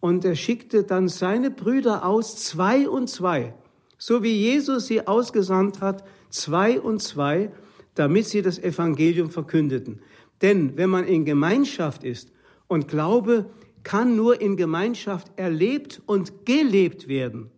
und 0.00 0.24
er 0.24 0.36
schickte 0.36 0.84
dann 0.84 1.08
seine 1.08 1.50
Brüder 1.50 2.06
aus, 2.06 2.36
zwei 2.36 2.88
und 2.88 3.10
zwei, 3.10 3.54
so 3.98 4.22
wie 4.22 4.34
Jesus 4.34 4.86
sie 4.86 5.06
ausgesandt 5.06 5.80
hat, 5.80 6.04
zwei 6.30 6.80
und 6.80 7.02
zwei, 7.02 7.50
damit 7.94 8.26
sie 8.26 8.42
das 8.42 8.58
Evangelium 8.58 9.30
verkündeten. 9.30 10.00
Denn 10.40 10.76
wenn 10.76 10.90
man 10.90 11.04
in 11.04 11.24
Gemeinschaft 11.24 12.04
ist 12.04 12.32
und 12.66 12.88
Glaube 12.88 13.50
kann 13.84 14.16
nur 14.16 14.40
in 14.40 14.56
Gemeinschaft 14.56 15.30
erlebt 15.36 16.02
und 16.06 16.44
gelebt 16.44 17.06
werden. 17.06 17.50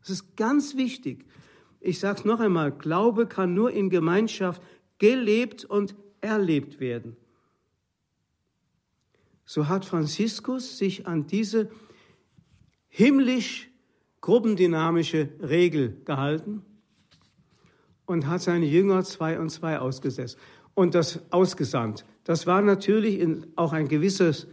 Das 0.00 0.10
ist 0.10 0.36
ganz 0.36 0.76
wichtig. 0.76 1.26
Ich 1.80 1.98
sage 1.98 2.20
es 2.20 2.24
noch 2.24 2.40
einmal, 2.40 2.70
Glaube 2.70 3.26
kann 3.26 3.54
nur 3.54 3.72
in 3.72 3.90
Gemeinschaft 3.90 4.62
gelebt 4.98 5.64
und 5.64 5.96
erlebt 6.20 6.78
werden. 6.78 7.16
So 9.44 9.68
hat 9.68 9.84
Franziskus 9.84 10.78
sich 10.78 11.06
an 11.06 11.26
diese 11.26 11.70
himmlisch 12.88 13.70
gruppendynamische 14.20 15.30
Regel 15.40 16.00
gehalten 16.04 16.62
und 18.04 18.26
hat 18.26 18.42
seine 18.42 18.66
Jünger 18.66 19.02
zwei 19.04 19.40
und 19.40 19.48
zwei 19.50 19.78
ausgesetzt 19.78 20.36
und 20.74 20.94
das 20.94 21.20
ausgesandt. 21.32 22.04
Das 22.24 22.46
war 22.46 22.60
natürlich 22.60 23.26
auch 23.56 23.72
ein 23.72 23.88
gewisses 23.88 24.46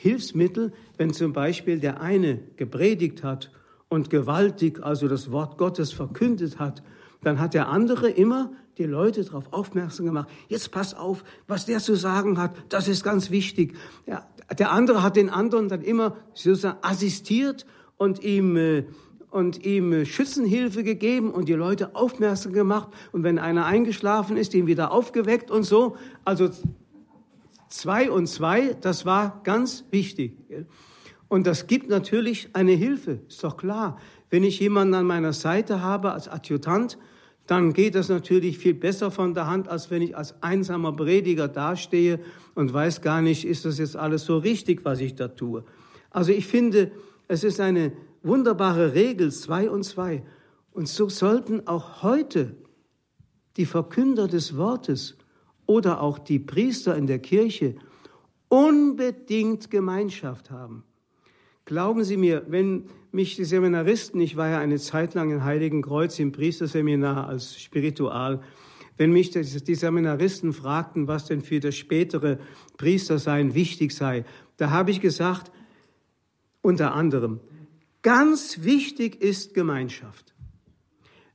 Hilfsmittel, 0.00 0.72
wenn 0.96 1.12
zum 1.12 1.32
Beispiel 1.32 1.80
der 1.80 2.00
eine 2.00 2.38
gepredigt 2.54 3.24
hat 3.24 3.50
und 3.88 4.10
gewaltig, 4.10 4.80
also 4.80 5.08
das 5.08 5.32
Wort 5.32 5.58
Gottes 5.58 5.92
verkündet 5.92 6.60
hat, 6.60 6.84
dann 7.24 7.40
hat 7.40 7.52
der 7.52 7.68
andere 7.68 8.08
immer 8.08 8.52
die 8.78 8.84
Leute 8.84 9.24
darauf 9.24 9.52
aufmerksam 9.52 10.06
gemacht. 10.06 10.28
Jetzt 10.46 10.70
pass 10.70 10.94
auf, 10.94 11.24
was 11.48 11.66
der 11.66 11.80
zu 11.80 11.96
sagen 11.96 12.38
hat, 12.38 12.54
das 12.68 12.86
ist 12.86 13.02
ganz 13.02 13.32
wichtig. 13.32 13.74
Ja, 14.06 14.24
der 14.56 14.70
andere 14.70 15.02
hat 15.02 15.16
den 15.16 15.30
anderen 15.30 15.68
dann 15.68 15.82
immer 15.82 16.16
sozusagen 16.32 16.78
assistiert 16.82 17.66
und 17.96 18.22
ihm 18.22 18.56
äh, 18.56 18.84
und 19.30 19.66
ihm 19.66 20.06
Schützenhilfe 20.06 20.84
gegeben 20.84 21.32
und 21.32 21.48
die 21.48 21.54
Leute 21.54 21.96
aufmerksam 21.96 22.52
gemacht 22.52 22.88
und 23.10 23.24
wenn 23.24 23.40
einer 23.40 23.66
eingeschlafen 23.66 24.36
ist, 24.36 24.54
ihn 24.54 24.68
wieder 24.68 24.92
aufgeweckt 24.92 25.50
und 25.50 25.64
so. 25.64 25.96
Also 26.24 26.50
Zwei 27.68 28.10
und 28.10 28.26
zwei, 28.26 28.74
das 28.80 29.04
war 29.04 29.40
ganz 29.44 29.84
wichtig. 29.90 30.32
Und 31.28 31.46
das 31.46 31.66
gibt 31.66 31.88
natürlich 31.90 32.48
eine 32.54 32.72
Hilfe, 32.72 33.20
ist 33.28 33.44
doch 33.44 33.56
klar. 33.56 33.98
Wenn 34.30 34.44
ich 34.44 34.60
jemanden 34.60 34.94
an 34.94 35.06
meiner 35.06 35.32
Seite 35.32 35.82
habe 35.82 36.12
als 36.12 36.28
Adjutant, 36.28 36.98
dann 37.46 37.72
geht 37.72 37.94
das 37.94 38.08
natürlich 38.08 38.58
viel 38.58 38.74
besser 38.74 39.10
von 39.10 39.32
der 39.34 39.46
Hand, 39.46 39.68
als 39.68 39.90
wenn 39.90 40.02
ich 40.02 40.16
als 40.16 40.42
einsamer 40.42 40.92
Prediger 40.92 41.48
dastehe 41.48 42.20
und 42.54 42.72
weiß 42.72 43.00
gar 43.00 43.22
nicht, 43.22 43.46
ist 43.46 43.64
das 43.64 43.78
jetzt 43.78 43.96
alles 43.96 44.24
so 44.24 44.36
richtig, 44.38 44.84
was 44.84 45.00
ich 45.00 45.14
da 45.14 45.28
tue. 45.28 45.64
Also 46.10 46.32
ich 46.32 46.46
finde, 46.46 46.90
es 47.26 47.44
ist 47.44 47.60
eine 47.60 47.92
wunderbare 48.22 48.94
Regel, 48.94 49.32
zwei 49.32 49.70
und 49.70 49.84
zwei. 49.84 50.22
Und 50.72 50.88
so 50.88 51.08
sollten 51.08 51.66
auch 51.66 52.02
heute 52.02 52.54
die 53.56 53.66
Verkünder 53.66 54.28
des 54.28 54.56
Wortes 54.56 55.16
oder 55.68 56.00
auch 56.00 56.18
die 56.18 56.38
Priester 56.40 56.96
in 56.96 57.06
der 57.06 57.20
Kirche 57.20 57.76
unbedingt 58.48 59.70
Gemeinschaft 59.70 60.50
haben. 60.50 60.82
Glauben 61.66 62.02
Sie 62.02 62.16
mir, 62.16 62.46
wenn 62.48 62.86
mich 63.12 63.36
die 63.36 63.44
Seminaristen, 63.44 64.18
ich 64.20 64.36
war 64.36 64.48
ja 64.48 64.58
eine 64.58 64.78
Zeit 64.78 65.12
lang 65.12 65.30
in 65.30 65.44
Heiligen 65.44 65.82
Kreuz 65.82 66.18
im 66.18 66.32
Priesterseminar 66.32 67.28
als 67.28 67.60
Spiritual, 67.60 68.40
wenn 68.96 69.12
mich 69.12 69.30
die 69.30 69.74
Seminaristen 69.74 70.54
fragten, 70.54 71.06
was 71.06 71.26
denn 71.26 71.42
für 71.42 71.60
das 71.60 71.76
spätere 71.76 72.38
Priestersein 72.78 73.54
wichtig 73.54 73.92
sei, 73.92 74.24
da 74.56 74.70
habe 74.70 74.90
ich 74.90 75.00
gesagt, 75.00 75.52
unter 76.62 76.94
anderem, 76.94 77.40
ganz 78.00 78.62
wichtig 78.62 79.20
ist 79.20 79.52
Gemeinschaft. 79.52 80.34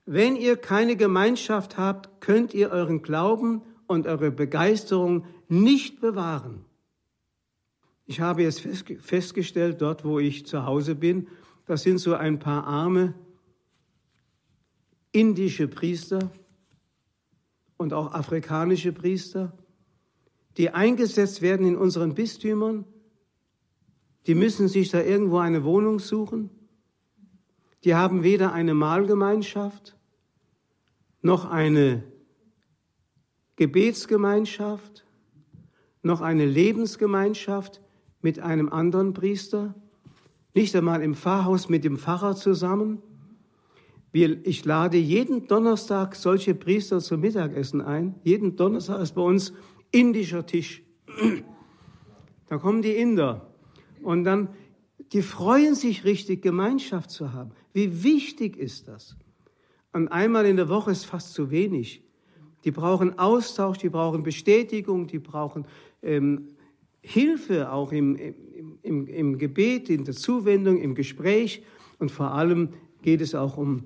Wenn 0.06 0.36
ihr 0.36 0.58
keine 0.58 0.96
Gemeinschaft 0.96 1.78
habt, 1.78 2.20
könnt 2.20 2.56
ihr 2.56 2.72
euren 2.72 3.04
Glauben 3.04 3.62
und 3.94 4.08
eure 4.08 4.32
Begeisterung 4.32 5.26
nicht 5.48 6.02
bewahren. 6.02 6.66
Ich 8.06 8.20
habe 8.20 8.44
jetzt 8.44 8.62
festgestellt, 9.00 9.82
dort 9.82 10.04
wo 10.04 10.20
ich 10.20 10.46
zu 10.46 10.66
Hause 10.66 10.96
bin, 10.96 11.28
das 11.66 11.84
sind 11.84 12.00
so 12.00 12.16
ein 12.16 12.40
paar 12.40 12.66
arme 12.68 13.14
indische 15.14 15.68
Priester 15.68 16.32
und 17.78 17.94
auch 17.94 18.14
afrikanische 18.14 18.92
Priester, 18.92 19.58
die 20.58 20.72
eingesetzt 20.72 21.42
werden 21.42 21.66
in 21.66 21.78
unseren 21.78 22.16
Bistümern. 22.16 22.86
Die 24.28 24.36
müssen 24.36 24.68
sich 24.68 24.90
da 24.90 25.02
irgendwo 25.02 25.38
eine 25.38 25.64
Wohnung 25.64 26.00
suchen. 26.00 26.50
Die 27.84 27.96
haben 27.96 28.24
weder 28.24 28.54
eine 28.54 28.74
Mahlgemeinschaft 28.74 29.98
noch 31.22 31.50
eine 31.50 32.04
Gebetsgemeinschaft, 33.56 35.06
noch 36.02 36.22
eine 36.22 36.46
Lebensgemeinschaft 36.46 37.82
mit 38.22 38.40
einem 38.40 38.70
anderen 38.70 39.14
Priester, 39.14 39.76
nicht 40.54 40.76
einmal 40.76 41.02
im 41.02 41.16
Pfarrhaus 41.16 41.70
mit 41.70 41.84
dem 41.84 41.98
Pfarrer 41.98 42.36
zusammen. 42.36 43.02
Ich 44.12 44.64
lade 44.66 44.98
jeden 44.98 45.48
Donnerstag 45.48 46.16
solche 46.16 46.54
Priester 46.54 47.00
zum 47.00 47.22
Mittagessen 47.22 47.82
ein. 47.82 48.16
Jeden 48.24 48.56
Donnerstag 48.56 49.02
ist 49.02 49.16
bei 49.16 49.22
uns 49.22 49.54
indischer 49.92 50.46
Tisch. 50.46 50.84
Da 52.50 52.60
kommen 52.60 52.84
die 52.84 52.92
Inder 52.92 53.50
und 54.04 54.26
dann, 54.26 54.50
die 55.12 55.24
freuen 55.24 55.74
sich 55.74 56.04
richtig, 56.04 56.44
Gemeinschaft 56.44 57.10
zu 57.10 57.34
haben. 57.34 57.50
Wie 57.72 58.04
wichtig 58.04 58.58
ist 58.58 58.88
das? 58.88 59.16
Und 59.92 60.10
einmal 60.10 60.46
in 60.46 60.58
der 60.58 60.70
Woche 60.70 60.92
ist 60.92 61.06
fast 61.06 61.34
zu 61.34 61.50
wenig. 61.50 62.04
Die 62.64 62.72
brauchen 62.72 63.18
Austausch, 63.20 63.78
die 63.78 63.90
brauchen 63.90 64.24
Bestätigung, 64.24 65.08
die 65.08 65.20
brauchen 65.20 65.66
ähm, 66.02 66.48
Hilfe 67.02 67.72
auch 67.72 67.92
im, 67.92 68.18
im, 68.82 69.08
im 69.08 69.38
Gebet, 69.38 69.90
in 69.90 70.06
der 70.06 70.14
Zuwendung, 70.14 70.80
im 70.80 70.96
Gespräch. 70.96 71.64
Und 72.00 72.12
vor 72.12 72.32
allem 72.32 72.70
geht 73.02 73.22
es 73.22 73.36
auch 73.36 73.58
um 73.58 73.84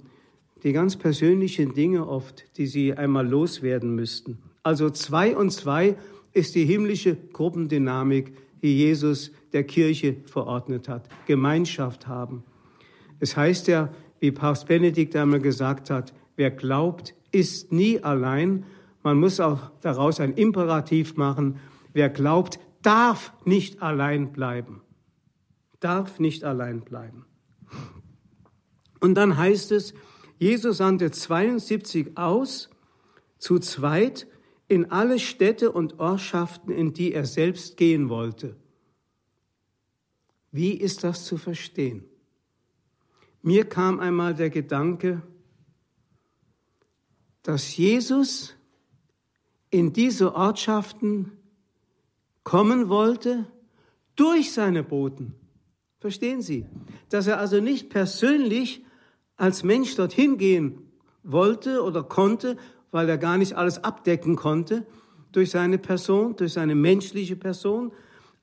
die 0.64 0.72
ganz 0.72 0.96
persönlichen 0.96 1.74
Dinge 1.74 2.08
oft, 2.08 2.46
die 2.58 2.68
sie 2.68 2.94
einmal 2.94 3.28
loswerden 3.28 3.96
müssten. 3.96 4.38
Also 4.64 4.90
zwei 4.90 5.36
und 5.36 5.52
zwei 5.52 5.96
ist 6.34 6.56
die 6.56 6.66
himmlische 6.66 7.18
Gruppendynamik, 7.34 8.34
die 8.62 8.78
Jesus 8.78 9.32
der 9.54 9.64
Kirche 9.64 10.18
verordnet 10.26 10.90
hat. 10.90 11.10
Gemeinschaft 11.26 12.08
haben. 12.08 12.44
Es 13.20 13.36
heißt 13.36 13.68
ja, 13.68 13.92
wie 14.20 14.32
Papst 14.32 14.68
Benedikt 14.68 15.16
einmal 15.16 15.40
gesagt 15.40 15.90
hat, 15.90 16.14
wer 16.36 16.52
glaubt, 16.52 17.16
ist 17.38 17.72
nie 17.72 18.04
allein. 18.04 18.66
Man 19.04 19.20
muss 19.20 19.40
auch 19.40 19.72
daraus 19.82 20.20
ein 20.20 20.34
Imperativ 20.34 21.16
machen. 21.16 21.60
Wer 21.94 22.10
glaubt, 22.10 22.60
darf 22.82 23.32
nicht 23.46 23.82
allein 23.82 24.34
bleiben. 24.34 24.82
Darf 25.80 26.20
nicht 26.20 26.44
allein 26.44 26.82
bleiben. 26.82 27.26
Und 29.00 29.14
dann 29.16 29.38
heißt 29.38 29.72
es, 29.72 29.94
Jesus 30.40 30.78
sandte 30.78 31.12
72 31.12 32.18
aus, 32.18 32.70
zu 33.38 33.60
zweit, 33.60 34.28
in 34.68 34.92
alle 34.92 35.20
Städte 35.20 35.72
und 35.72 36.00
Ortschaften, 36.00 36.72
in 36.72 36.94
die 36.94 37.14
er 37.14 37.26
selbst 37.26 37.78
gehen 37.78 38.10
wollte. 38.10 38.56
Wie 40.52 40.74
ist 40.74 41.04
das 41.04 41.24
zu 41.24 41.38
verstehen? 41.38 42.04
Mir 43.44 43.66
kam 43.66 44.00
einmal 44.00 44.34
der 44.34 44.50
Gedanke, 44.50 45.22
dass 47.48 47.78
Jesus 47.78 48.56
in 49.70 49.94
diese 49.94 50.36
Ortschaften 50.36 51.32
kommen 52.44 52.90
wollte 52.90 53.46
durch 54.18 54.52
seine 54.52 54.84
Boten. 54.84 55.34
Verstehen 56.02 56.42
Sie? 56.42 56.66
Dass 57.08 57.26
er 57.26 57.40
also 57.40 57.62
nicht 57.62 57.90
persönlich 57.90 58.84
als 59.38 59.64
Mensch 59.64 59.96
dorthin 59.96 60.38
gehen 60.38 60.92
wollte 61.24 61.84
oder 61.84 62.04
konnte, 62.04 62.58
weil 62.92 63.08
er 63.08 63.18
gar 63.18 63.38
nicht 63.38 63.54
alles 63.54 63.82
abdecken 63.82 64.36
konnte 64.36 64.86
durch 65.32 65.52
seine 65.52 65.78
Person, 65.78 66.36
durch 66.36 66.52
seine 66.52 66.76
menschliche 66.76 67.38
Person, 67.38 67.94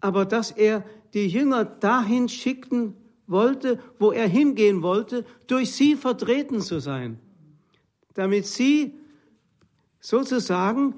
aber 0.01 0.25
dass 0.25 0.51
er 0.51 0.83
die 1.12 1.27
Jünger 1.27 1.67
dahin 1.67 2.31
schicken 2.31 2.97
wollte, 3.27 3.81
wo 3.99 4.12
er 4.12 4.29
hingehen 4.29 4.81
wollte, 4.81 5.27
durch 5.47 5.73
sie 5.73 5.95
vertreten 5.95 6.62
zu 6.62 6.81
sein, 6.81 7.21
damit 8.14 8.46
sie 8.46 8.94
sozusagen 10.00 10.94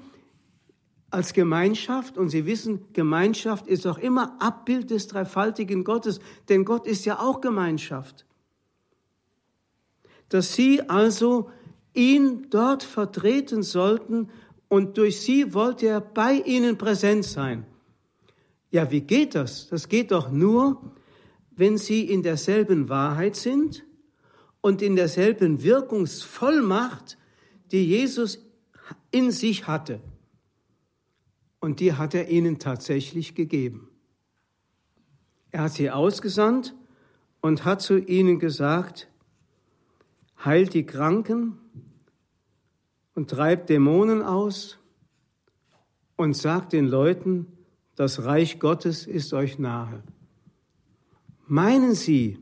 als 1.09 1.33
Gemeinschaft, 1.33 2.17
und 2.17 2.29
Sie 2.29 2.45
wissen, 2.45 2.85
Gemeinschaft 2.91 3.67
ist 3.67 3.87
auch 3.87 3.97
immer 3.97 4.41
Abbild 4.41 4.89
des 4.89 5.07
dreifaltigen 5.07 5.83
Gottes, 5.83 6.19
denn 6.49 6.65
Gott 6.65 6.85
ist 6.85 7.05
ja 7.05 7.19
auch 7.19 7.39
Gemeinschaft, 7.39 8.25
dass 10.27 10.53
Sie 10.53 10.81
also 10.89 11.49
ihn 11.93 12.49
dort 12.49 12.83
vertreten 12.83 13.63
sollten 13.63 14.29
und 14.67 14.97
durch 14.97 15.19
sie 15.21 15.53
wollte 15.53 15.87
er 15.87 16.01
bei 16.01 16.33
ihnen 16.33 16.77
präsent 16.77 17.25
sein. 17.25 17.65
Ja, 18.69 18.91
wie 18.91 19.01
geht 19.01 19.33
das? 19.33 19.67
Das 19.69 19.87
geht 19.89 20.11
doch 20.11 20.31
nur, 20.31 20.81
wenn 21.55 21.77
sie 21.77 22.01
in 22.01 22.21
derselben 22.21 22.89
Wahrheit 22.89 23.35
sind 23.35 23.83
und 24.61 24.81
in 24.81 24.95
derselben 24.95 25.63
Wirkungsvollmacht, 25.63 27.17
die 27.71 27.85
Jesus 27.85 28.39
in 29.11 29.31
sich 29.31 29.67
hatte. 29.67 29.99
Und 31.59 31.79
die 31.79 31.93
hat 31.93 32.13
er 32.13 32.29
ihnen 32.29 32.59
tatsächlich 32.59 33.35
gegeben. 33.35 33.89
Er 35.51 35.63
hat 35.63 35.73
sie 35.73 35.89
ausgesandt 35.89 36.75
und 37.41 37.65
hat 37.65 37.81
zu 37.81 37.97
ihnen 37.97 38.39
gesagt, 38.39 39.07
heilt 40.43 40.73
die 40.73 40.85
Kranken, 40.85 41.57
und 43.17 43.31
treibt 43.31 43.71
Dämonen 43.71 44.21
aus 44.21 44.77
und 46.17 46.37
sagt 46.37 46.71
den 46.71 46.85
Leuten, 46.85 47.47
das 47.95 48.25
Reich 48.25 48.59
Gottes 48.59 49.07
ist 49.07 49.33
euch 49.33 49.57
nahe. 49.57 50.03
Meinen 51.47 51.95
Sie, 51.95 52.37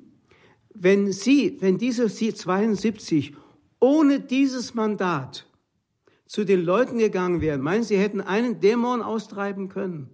wenn 0.76 1.12
Sie, 1.12 1.58
wenn 1.62 1.78
diese 1.78 2.08
72 2.08 3.34
ohne 3.80 4.20
dieses 4.20 4.74
Mandat 4.74 5.48
zu 6.26 6.44
den 6.44 6.64
Leuten 6.64 6.98
gegangen 6.98 7.42
wären, 7.42 7.62
meinen 7.62 7.84
Sie, 7.84 7.98
hätten 7.98 8.22
einen 8.22 8.60
Dämon 8.60 9.02
austreiben 9.02 9.70
können? 9.70 10.10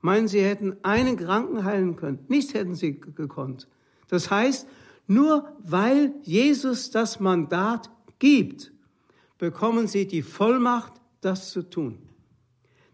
Meinen 0.00 0.28
Sie, 0.28 0.40
hätten 0.40 0.76
einen 0.82 1.16
Kranken 1.16 1.64
heilen 1.64 1.96
können? 1.96 2.20
Nichts 2.28 2.54
hätten 2.54 2.74
Sie 2.74 2.98
gekonnt. 3.00 3.68
Das 4.08 4.30
heißt, 4.30 4.66
nur 5.06 5.48
weil 5.58 6.14
Jesus 6.22 6.90
das 6.90 7.20
Mandat 7.20 7.90
gibt, 8.18 8.72
bekommen 9.38 9.88
sie 9.88 10.06
die 10.06 10.22
Vollmacht, 10.22 10.92
das 11.20 11.50
zu 11.50 11.62
tun. 11.62 11.98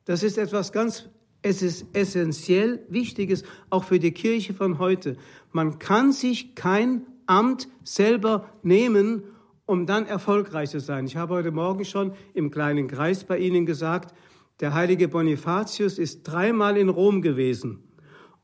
Das 0.05 0.23
ist 0.23 0.39
etwas 0.39 0.73
ganz 0.73 1.09
es 1.43 1.63
ist 1.63 1.87
essentiell 1.93 2.85
Wichtiges, 2.89 3.45
auch 3.71 3.85
für 3.85 4.01
die 4.01 4.11
Kirche 4.11 4.53
von 4.53 4.81
heute. 4.81 5.17
Man 5.57 5.79
kann 5.79 6.13
sich 6.13 6.55
kein 6.55 7.07
Amt 7.27 7.69
selber 7.83 8.49
nehmen, 8.63 9.25
um 9.65 9.87
dann 9.87 10.07
erfolgreich 10.07 10.71
zu 10.71 10.81
sein. 10.81 11.07
Ich 11.07 11.17
habe 11.17 11.35
heute 11.35 11.51
Morgen 11.51 11.85
schon 11.85 12.13
im 12.35 12.51
kleinen 12.51 12.87
Kreis 12.87 13.25
bei 13.25 13.39
Ihnen 13.39 13.67
gesagt, 13.67 14.15
der 14.61 14.75
heilige 14.75 15.09
Bonifatius 15.09 15.99
ist 15.99 16.23
dreimal 16.25 16.77
in 16.77 16.89
Rom 16.89 17.23
gewesen, 17.23 17.83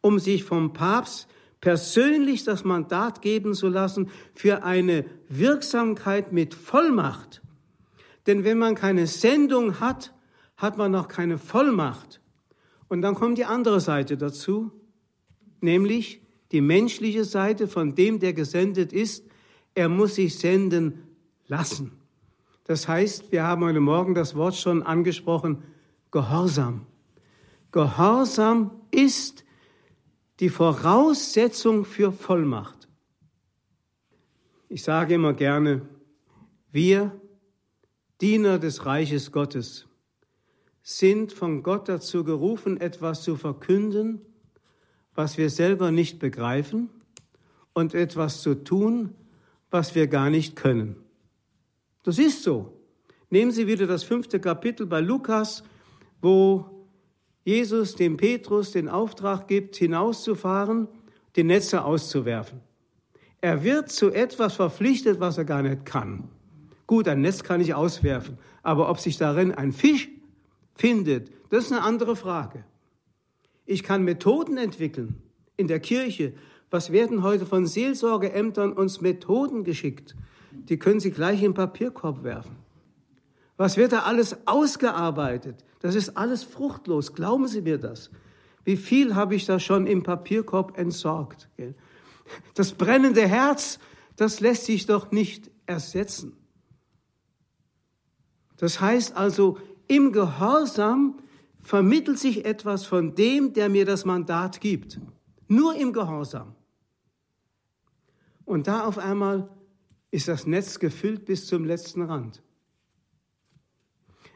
um 0.00 0.18
sich 0.18 0.42
vom 0.42 0.72
Papst 0.72 1.28
persönlich 1.60 2.44
das 2.44 2.64
Mandat 2.64 3.22
geben 3.22 3.54
zu 3.54 3.68
lassen 3.68 4.10
für 4.34 4.64
eine 4.64 5.04
Wirksamkeit 5.28 6.32
mit 6.32 6.54
Vollmacht 6.54 7.42
denn 8.26 8.44
wenn 8.44 8.58
man 8.58 8.74
keine 8.74 9.06
Sendung 9.06 9.80
hat, 9.80 10.14
hat 10.56 10.76
man 10.76 10.92
noch 10.92 11.08
keine 11.08 11.38
Vollmacht. 11.38 12.20
Und 12.88 13.02
dann 13.02 13.14
kommt 13.14 13.38
die 13.38 13.44
andere 13.44 13.80
Seite 13.80 14.16
dazu, 14.16 14.70
nämlich 15.60 16.21
die 16.52 16.60
menschliche 16.60 17.24
Seite 17.24 17.66
von 17.66 17.94
dem, 17.94 18.18
der 18.18 18.32
gesendet 18.32 18.92
ist. 18.92 19.24
Er 19.74 19.88
muss 19.88 20.16
sich 20.16 20.38
senden 20.38 21.02
lassen. 21.46 21.92
Das 22.64 22.86
heißt, 22.86 23.32
wir 23.32 23.44
haben 23.44 23.64
heute 23.64 23.80
Morgen 23.80 24.14
das 24.14 24.34
Wort 24.34 24.54
schon 24.54 24.82
angesprochen, 24.82 25.62
Gehorsam. 26.10 26.86
Gehorsam 27.72 28.70
ist 28.90 29.44
die 30.40 30.50
Voraussetzung 30.50 31.84
für 31.84 32.12
Vollmacht. 32.12 32.88
Ich 34.68 34.82
sage 34.82 35.14
immer 35.14 35.32
gerne, 35.32 35.82
wir 36.70 37.18
Diener 38.20 38.58
des 38.58 38.86
Reiches 38.86 39.32
Gottes, 39.32 39.86
sind 40.82 41.32
von 41.32 41.62
Gott 41.62 41.88
dazu 41.88 42.24
gerufen, 42.24 42.80
etwas 42.80 43.22
zu 43.22 43.36
verkünden, 43.36 44.20
was 45.14 45.36
wir 45.38 45.50
selber 45.50 45.90
nicht 45.90 46.18
begreifen 46.18 46.88
und 47.72 47.94
etwas 47.94 48.42
zu 48.42 48.54
tun, 48.54 49.14
was 49.70 49.94
wir 49.94 50.06
gar 50.06 50.30
nicht 50.30 50.56
können. 50.56 50.96
Das 52.02 52.18
ist 52.18 52.42
so. 52.42 52.72
Nehmen 53.30 53.50
Sie 53.50 53.66
wieder 53.66 53.86
das 53.86 54.02
fünfte 54.04 54.40
Kapitel 54.40 54.86
bei 54.86 55.00
Lukas, 55.00 55.62
wo 56.20 56.86
Jesus 57.44 57.94
dem 57.94 58.16
Petrus 58.16 58.72
den 58.72 58.88
Auftrag 58.88 59.48
gibt, 59.48 59.76
hinauszufahren, 59.76 60.88
die 61.36 61.44
Netze 61.44 61.84
auszuwerfen. 61.84 62.60
Er 63.40 63.64
wird 63.64 63.90
zu 63.90 64.12
etwas 64.12 64.54
verpflichtet, 64.54 65.18
was 65.18 65.38
er 65.38 65.44
gar 65.44 65.62
nicht 65.62 65.84
kann. 65.84 66.28
Gut, 66.86 67.08
ein 67.08 67.22
Netz 67.22 67.42
kann 67.42 67.60
ich 67.60 67.74
auswerfen, 67.74 68.38
aber 68.62 68.88
ob 68.88 69.00
sich 69.00 69.16
darin 69.16 69.52
ein 69.52 69.72
Fisch 69.72 70.08
findet, 70.74 71.30
das 71.50 71.64
ist 71.64 71.72
eine 71.72 71.82
andere 71.82 72.16
Frage. 72.16 72.64
Ich 73.64 73.82
kann 73.82 74.02
Methoden 74.02 74.56
entwickeln 74.56 75.22
in 75.56 75.68
der 75.68 75.80
Kirche. 75.80 76.34
Was 76.70 76.90
werden 76.90 77.22
heute 77.22 77.46
von 77.46 77.66
Seelsorgeämtern 77.66 78.72
uns 78.72 79.00
Methoden 79.00 79.64
geschickt? 79.64 80.16
Die 80.50 80.78
können 80.78 81.00
Sie 81.00 81.10
gleich 81.10 81.40
den 81.40 81.54
Papierkorb 81.54 82.24
werfen. 82.24 82.56
Was 83.56 83.76
wird 83.76 83.92
da 83.92 84.00
alles 84.00 84.46
ausgearbeitet? 84.46 85.64
Das 85.80 85.94
ist 85.94 86.16
alles 86.16 86.42
fruchtlos. 86.42 87.14
Glauben 87.14 87.46
Sie 87.46 87.62
mir 87.62 87.78
das? 87.78 88.10
Wie 88.64 88.76
viel 88.76 89.14
habe 89.14 89.34
ich 89.34 89.44
da 89.44 89.58
schon 89.58 89.86
im 89.86 90.02
Papierkorb 90.02 90.78
entsorgt? 90.78 91.48
Das 92.54 92.72
brennende 92.72 93.26
Herz, 93.26 93.78
das 94.16 94.40
lässt 94.40 94.66
sich 94.66 94.86
doch 94.86 95.10
nicht 95.10 95.50
ersetzen. 95.66 96.36
Das 98.56 98.80
heißt 98.80 99.16
also, 99.16 99.58
im 99.88 100.12
Gehorsam 100.12 101.18
vermittelt 101.62 102.18
sich 102.18 102.44
etwas 102.44 102.84
von 102.84 103.14
dem, 103.14 103.52
der 103.52 103.68
mir 103.68 103.84
das 103.84 104.04
Mandat 104.04 104.60
gibt. 104.60 105.00
Nur 105.48 105.74
im 105.76 105.92
Gehorsam. 105.92 106.54
Und 108.44 108.66
da 108.66 108.84
auf 108.84 108.98
einmal 108.98 109.48
ist 110.10 110.28
das 110.28 110.46
Netz 110.46 110.78
gefüllt 110.78 111.24
bis 111.24 111.46
zum 111.46 111.64
letzten 111.64 112.02
Rand. 112.02 112.42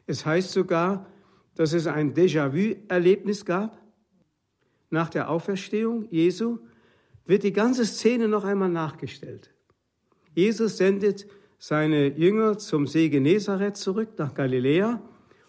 Es 0.07 0.25
heißt 0.25 0.53
sogar, 0.53 1.07
dass 1.55 1.73
es 1.73 1.87
ein 1.87 2.15
Déjà-vu-Erlebnis 2.15 3.45
gab. 3.45 3.81
Nach 4.91 5.09
der 5.09 5.29
Auferstehung 5.29 6.07
Jesu 6.11 6.59
wird 7.25 7.43
die 7.43 7.53
ganze 7.53 7.85
Szene 7.85 8.29
noch 8.29 8.45
einmal 8.45 8.69
nachgestellt. 8.69 9.53
Jesus 10.35 10.77
sendet 10.77 11.27
seine 11.59 12.09
Jünger 12.09 12.59
zum 12.59 12.87
See 12.87 13.09
Genezareth 13.09 13.77
zurück 13.77 14.11
nach 14.19 14.35
Galiläa 14.35 15.03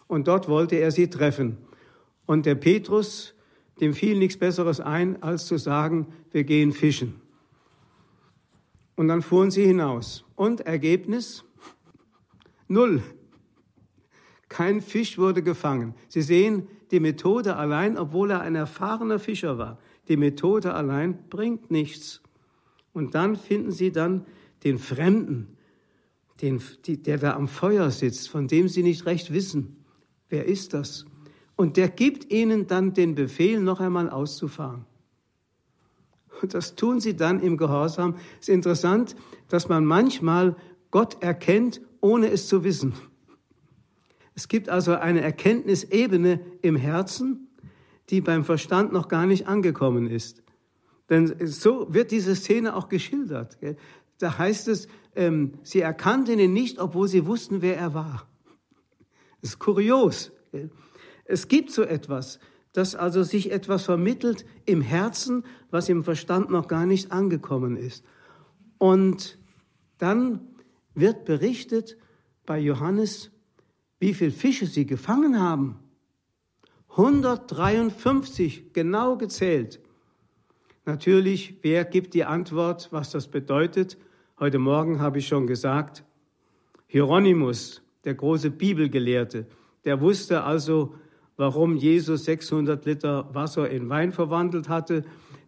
und 0.08 0.28
dort 0.28 0.48
wollte 0.48 0.78
er 0.78 0.92
sie 0.92 1.10
treffen. 1.10 1.58
Und 2.28 2.46
der 2.46 2.54
Petrus, 2.54 3.34
dem 3.82 3.96
fiel 3.96 4.20
nichts 4.20 4.38
Besseres 4.38 4.80
ein, 4.80 5.24
als 5.24 5.48
zu 5.48 5.58
sagen, 5.58 6.14
wir 6.32 6.44
gehen 6.44 6.72
fischen. 6.72 7.20
Und 8.96 9.08
dann 9.08 9.24
fuhren 9.24 9.50
sie 9.50 9.66
hinaus. 9.66 10.26
Und 10.36 10.62
Ergebnis? 10.62 11.44
Null. 12.68 13.02
Kein 14.50 14.82
Fisch 14.82 15.18
wurde 15.18 15.42
gefangen. 15.42 15.96
Sie 16.10 16.22
sehen, 16.22 16.68
die 16.92 17.00
Methode 17.00 17.56
allein, 17.56 17.98
obwohl 17.98 18.32
er 18.32 18.42
ein 18.42 18.56
erfahrener 18.56 19.20
Fischer 19.20 19.58
war, 19.58 19.80
die 20.08 20.18
Methode 20.18 20.74
allein 20.74 21.30
bringt 21.30 21.70
nichts. 21.72 22.22
Und 22.94 23.14
dann 23.14 23.36
finden 23.36 23.72
Sie 23.72 23.92
dann 23.92 24.26
den 24.64 24.80
Fremden, 24.80 25.58
den, 26.42 26.62
die, 26.86 27.02
der 27.02 27.18
da 27.18 27.36
am 27.36 27.48
Feuer 27.48 27.92
sitzt, 27.92 28.30
von 28.30 28.48
dem 28.48 28.68
Sie 28.68 28.84
nicht 28.84 29.06
recht 29.06 29.32
wissen, 29.32 29.84
wer 30.30 30.46
ist 30.46 30.74
das? 30.74 31.06
Und 31.58 31.76
der 31.76 31.90
gibt 31.90 32.32
Ihnen 32.32 32.68
dann 32.68 32.94
den 32.94 33.16
Befehl, 33.16 33.60
noch 33.60 33.82
einmal 33.82 34.10
auszufahren. 34.10 34.86
Und 36.42 36.54
das 36.54 36.76
tun 36.76 37.02
Sie 37.02 37.16
dann 37.16 37.42
im 37.42 37.58
Gehorsam. 37.58 38.16
Es 38.40 38.48
ist 38.48 38.54
interessant, 38.54 39.16
dass 39.50 39.68
man 39.68 39.84
manchmal 39.84 40.56
Gott 40.92 41.22
erkennt, 41.22 41.82
ohne 42.00 42.30
es 42.30 42.48
zu 42.48 42.64
wissen. 42.64 42.94
Es 44.36 44.48
gibt 44.48 44.70
also 44.70 44.94
eine 44.94 45.22
Erkenntnisebene 45.22 46.40
im 46.62 46.76
Herzen, 46.76 47.48
die 48.12 48.22
beim 48.22 48.46
Verstand 48.46 48.94
noch 48.94 49.08
gar 49.08 49.26
nicht 49.26 49.48
angekommen 49.48 50.08
ist. 50.08 50.44
Denn 51.10 51.48
so 51.48 51.92
wird 51.92 52.12
diese 52.12 52.36
Szene 52.36 52.76
auch 52.76 52.88
geschildert. 52.88 53.58
Da 54.20 54.38
heißt 54.38 54.68
es, 54.68 54.88
ähm, 55.16 55.54
sie 55.64 55.82
erkannten 55.82 56.38
ihn 56.38 56.54
nicht, 56.54 56.78
obwohl 56.78 57.08
sie 57.08 57.26
wussten, 57.26 57.64
wer 57.64 57.78
er 57.78 57.96
war. 57.96 58.28
Das 59.42 59.52
ist 59.52 59.60
kurios. 59.60 60.32
Es 61.28 61.48
gibt 61.48 61.72
so 61.72 61.84
etwas, 61.84 62.40
dass 62.72 62.96
also 62.96 63.24
sich 63.24 63.52
etwas 63.52 63.84
vermittelt 63.84 64.46
im 64.66 64.82
Herzen, 64.82 65.44
was 65.70 65.90
im 65.90 66.04
Verstand 66.04 66.50
noch 66.50 66.68
gar 66.68 66.86
nicht 66.86 67.12
angekommen 67.12 67.76
ist. 67.76 68.06
Und 68.78 69.38
dann 69.98 70.40
wird 70.94 71.26
berichtet 71.26 71.98
bei 72.46 72.60
Johannes, 72.60 73.32
wie 74.00 74.14
viele 74.14 74.32
Fische 74.32 74.68
sie 74.68 74.86
gefangen 74.86 75.40
haben. 75.40 75.80
153 76.90 78.74
genau 78.74 79.18
gezählt. 79.18 79.80
Natürlich, 80.86 81.60
wer 81.62 81.84
gibt 81.84 82.14
die 82.14 82.24
Antwort, 82.24 82.88
was 82.92 83.12
das 83.12 83.28
bedeutet? 83.28 83.98
Heute 84.40 84.60
Morgen 84.60 85.02
habe 85.02 85.20
ich 85.20 85.28
schon 85.28 85.46
gesagt, 85.46 86.04
Hieronymus, 86.86 87.82
der 88.06 88.14
große 88.14 88.52
Bibelgelehrte, 88.52 89.48
der 89.84 90.00
wusste 90.00 90.44
also, 90.44 90.96
warum 91.38 91.78
Jesus 91.78 92.26
600 92.26 92.86
Liter 92.86 93.34
Wasser 93.34 93.70
in 93.70 93.88
Wein 93.90 94.12
verwandelt 94.12 94.68
hatte. 94.68 95.06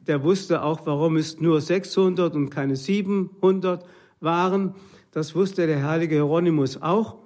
Der 0.08 0.24
wusste 0.24 0.64
auch, 0.64 0.86
warum 0.86 1.18
es 1.18 1.40
nur 1.40 1.60
600 1.60 2.36
und 2.36 2.50
keine 2.50 2.76
700 2.76 3.86
waren. 4.20 4.76
Das 5.12 5.36
wusste 5.36 5.68
der 5.68 5.84
heilige 5.84 6.16
Hieronymus 6.16 6.82
auch. 6.82 7.18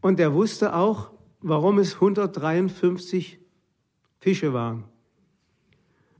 Und 0.00 0.18
er 0.18 0.34
wusste 0.34 0.74
auch, 0.74 1.10
warum 1.40 1.78
es 1.78 1.94
153 1.94 3.38
Fische 4.18 4.52
waren. 4.52 4.84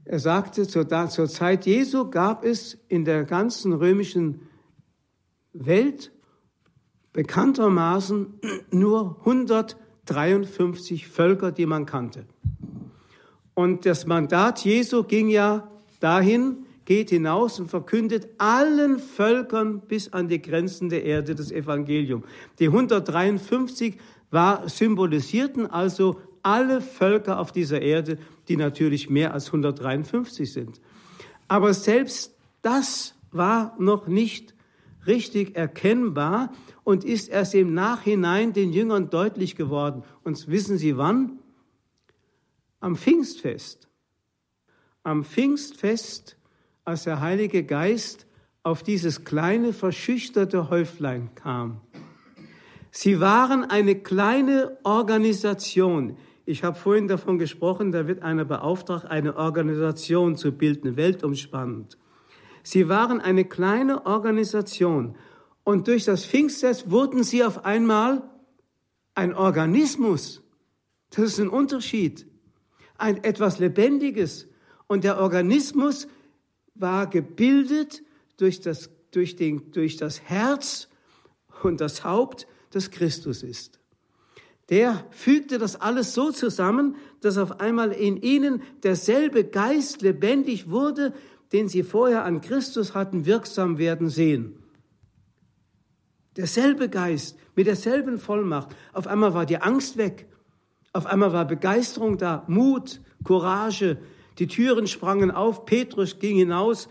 Er 0.04 0.18
sagte, 0.18 0.66
zur, 0.66 0.88
zur 1.08 1.28
Zeit 1.28 1.66
Jesu 1.66 2.10
gab 2.10 2.44
es 2.44 2.78
in 2.88 3.04
der 3.04 3.24
ganzen 3.24 3.72
römischen 3.72 4.42
Welt 5.52 6.12
bekanntermaßen 7.12 8.40
nur 8.70 9.20
153 10.10 11.06
Völker, 11.08 11.52
die 11.52 11.66
man 11.66 11.86
kannte. 11.86 12.24
Und 13.54 13.86
das 13.86 14.06
Mandat 14.06 14.64
Jesu 14.64 15.04
ging 15.04 15.28
ja 15.28 15.70
dahin, 16.00 16.66
geht 16.84 17.10
hinaus 17.10 17.60
und 17.60 17.68
verkündet 17.68 18.28
allen 18.38 18.98
Völkern 18.98 19.80
bis 19.80 20.12
an 20.12 20.28
die 20.28 20.42
Grenzen 20.42 20.88
der 20.88 21.04
Erde 21.04 21.34
das 21.34 21.52
Evangelium. 21.52 22.24
Die 22.58 22.66
153 22.66 23.98
war, 24.30 24.68
symbolisierten 24.68 25.66
also 25.66 26.20
alle 26.42 26.80
Völker 26.80 27.38
auf 27.38 27.52
dieser 27.52 27.82
Erde, 27.82 28.18
die 28.48 28.56
natürlich 28.56 29.10
mehr 29.10 29.34
als 29.34 29.46
153 29.46 30.52
sind. 30.52 30.80
Aber 31.48 31.74
selbst 31.74 32.34
das 32.62 33.14
war 33.30 33.74
noch 33.78 34.06
nicht 34.06 34.54
richtig 35.06 35.56
erkennbar 35.56 36.52
und 36.84 37.04
ist 37.04 37.28
erst 37.28 37.54
im 37.54 37.74
Nachhinein 37.74 38.52
den 38.52 38.72
Jüngern 38.72 39.10
deutlich 39.10 39.56
geworden. 39.56 40.02
Und 40.24 40.48
wissen 40.48 40.78
Sie 40.78 40.96
wann? 40.96 41.38
Am 42.80 42.96
Pfingstfest. 42.96 43.88
Am 45.02 45.24
Pfingstfest 45.24 46.36
als 46.84 47.04
der 47.04 47.20
Heilige 47.20 47.64
Geist 47.64 48.26
auf 48.62 48.82
dieses 48.82 49.24
kleine, 49.24 49.72
verschüchterte 49.72 50.70
Häuflein 50.70 51.30
kam. 51.34 51.80
Sie 52.90 53.20
waren 53.20 53.64
eine 53.64 53.94
kleine 53.94 54.76
Organisation. 54.82 56.16
Ich 56.44 56.64
habe 56.64 56.76
vorhin 56.76 57.06
davon 57.06 57.38
gesprochen, 57.38 57.92
da 57.92 58.08
wird 58.08 58.22
einer 58.22 58.44
beauftragt, 58.44 59.06
eine 59.06 59.36
Organisation 59.36 60.36
zu 60.36 60.52
bilden, 60.52 60.96
weltumspannend. 60.96 61.96
Sie 62.62 62.88
waren 62.88 63.20
eine 63.20 63.44
kleine 63.44 64.04
Organisation 64.04 65.14
und 65.64 65.88
durch 65.88 66.04
das 66.04 66.24
Pfingstfest 66.24 66.90
wurden 66.90 67.22
sie 67.22 67.44
auf 67.44 67.64
einmal 67.64 68.28
ein 69.14 69.34
Organismus. 69.34 70.42
Das 71.10 71.24
ist 71.24 71.40
ein 71.40 71.48
Unterschied. 71.48 72.26
Ein 72.96 73.22
etwas 73.24 73.58
Lebendiges. 73.58 74.48
Und 74.86 75.04
der 75.04 75.18
Organismus 75.18 76.08
war 76.74 77.06
gebildet 77.08 78.02
durch 78.36 78.60
das, 78.60 78.90
durch, 79.10 79.36
den, 79.36 79.70
durch 79.72 79.96
das 79.96 80.22
Herz 80.22 80.88
und 81.62 81.80
das 81.80 82.04
Haupt, 82.04 82.46
das 82.70 82.90
Christus 82.90 83.42
ist. 83.42 83.78
Der 84.70 85.04
fügte 85.10 85.58
das 85.58 85.80
alles 85.80 86.14
so 86.14 86.30
zusammen, 86.30 86.96
dass 87.20 87.38
auf 87.38 87.60
einmal 87.60 87.90
in 87.90 88.16
ihnen 88.16 88.62
derselbe 88.84 89.44
Geist 89.44 90.00
lebendig 90.00 90.70
wurde, 90.70 91.12
den 91.52 91.68
sie 91.68 91.82
vorher 91.82 92.24
an 92.24 92.40
Christus 92.40 92.94
hatten 92.94 93.26
wirksam 93.26 93.78
werden 93.78 94.08
sehen. 94.08 94.59
Derselbe 96.40 96.88
Geist 96.88 97.36
mit 97.54 97.66
derselben 97.66 98.18
Vollmacht. 98.18 98.74
Auf 98.94 99.06
einmal 99.06 99.34
war 99.34 99.44
die 99.44 99.60
Angst 99.60 99.98
weg. 99.98 100.26
Auf 100.94 101.04
einmal 101.04 101.34
war 101.34 101.44
Begeisterung 101.44 102.16
da, 102.16 102.44
Mut, 102.46 103.02
Courage, 103.24 103.98
die 104.38 104.46
Türen 104.46 104.86
sprangen 104.86 105.30
auf, 105.30 105.66
Petrus 105.66 106.18
ging 106.18 106.38
hinaus 106.38 106.88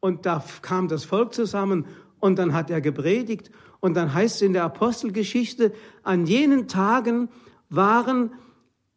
und 0.00 0.24
da 0.24 0.42
kam 0.62 0.88
das 0.88 1.04
Volk 1.04 1.34
zusammen 1.34 1.84
und 2.20 2.38
dann 2.38 2.54
hat 2.54 2.70
er 2.70 2.80
gepredigt 2.80 3.50
und 3.80 3.92
dann 3.92 4.14
heißt 4.14 4.36
es 4.36 4.42
in 4.42 4.54
der 4.54 4.64
Apostelgeschichte, 4.64 5.74
an 6.02 6.24
jenen 6.24 6.66
Tagen 6.66 7.28
waren 7.68 8.32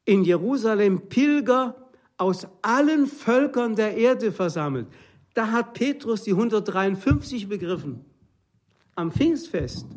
in 0.06 0.24
Jerusalem 0.24 1.10
Pilger 1.10 1.76
aus 2.16 2.48
allen 2.62 3.06
Völkern 3.06 3.76
der 3.76 3.98
Erde 3.98 4.32
versammelt. 4.32 4.88
Da 5.34 5.52
hat 5.52 5.74
Petrus 5.74 6.24
die 6.24 6.32
153 6.32 7.50
begriffen. 7.50 8.06
Am 9.00 9.12
Pfingstfest. 9.12 9.88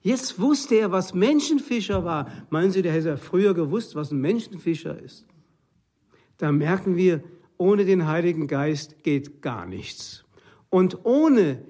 Jetzt 0.00 0.40
wusste 0.40 0.76
er, 0.76 0.92
was 0.92 1.14
Menschenfischer 1.14 2.04
war. 2.04 2.30
Meinen 2.50 2.70
Sie, 2.70 2.82
der 2.82 2.92
hätte 2.92 3.16
früher 3.16 3.54
gewusst, 3.54 3.94
was 3.94 4.10
ein 4.10 4.20
Menschenfischer 4.20 5.00
ist? 5.00 5.26
da 6.38 6.52
merken 6.52 6.96
wir, 6.96 7.22
ohne 7.58 7.84
den 7.84 8.06
Heiligen 8.06 8.46
Geist 8.46 9.02
geht 9.02 9.42
gar 9.42 9.66
nichts. 9.66 10.24
Und 10.70 11.04
ohne 11.04 11.64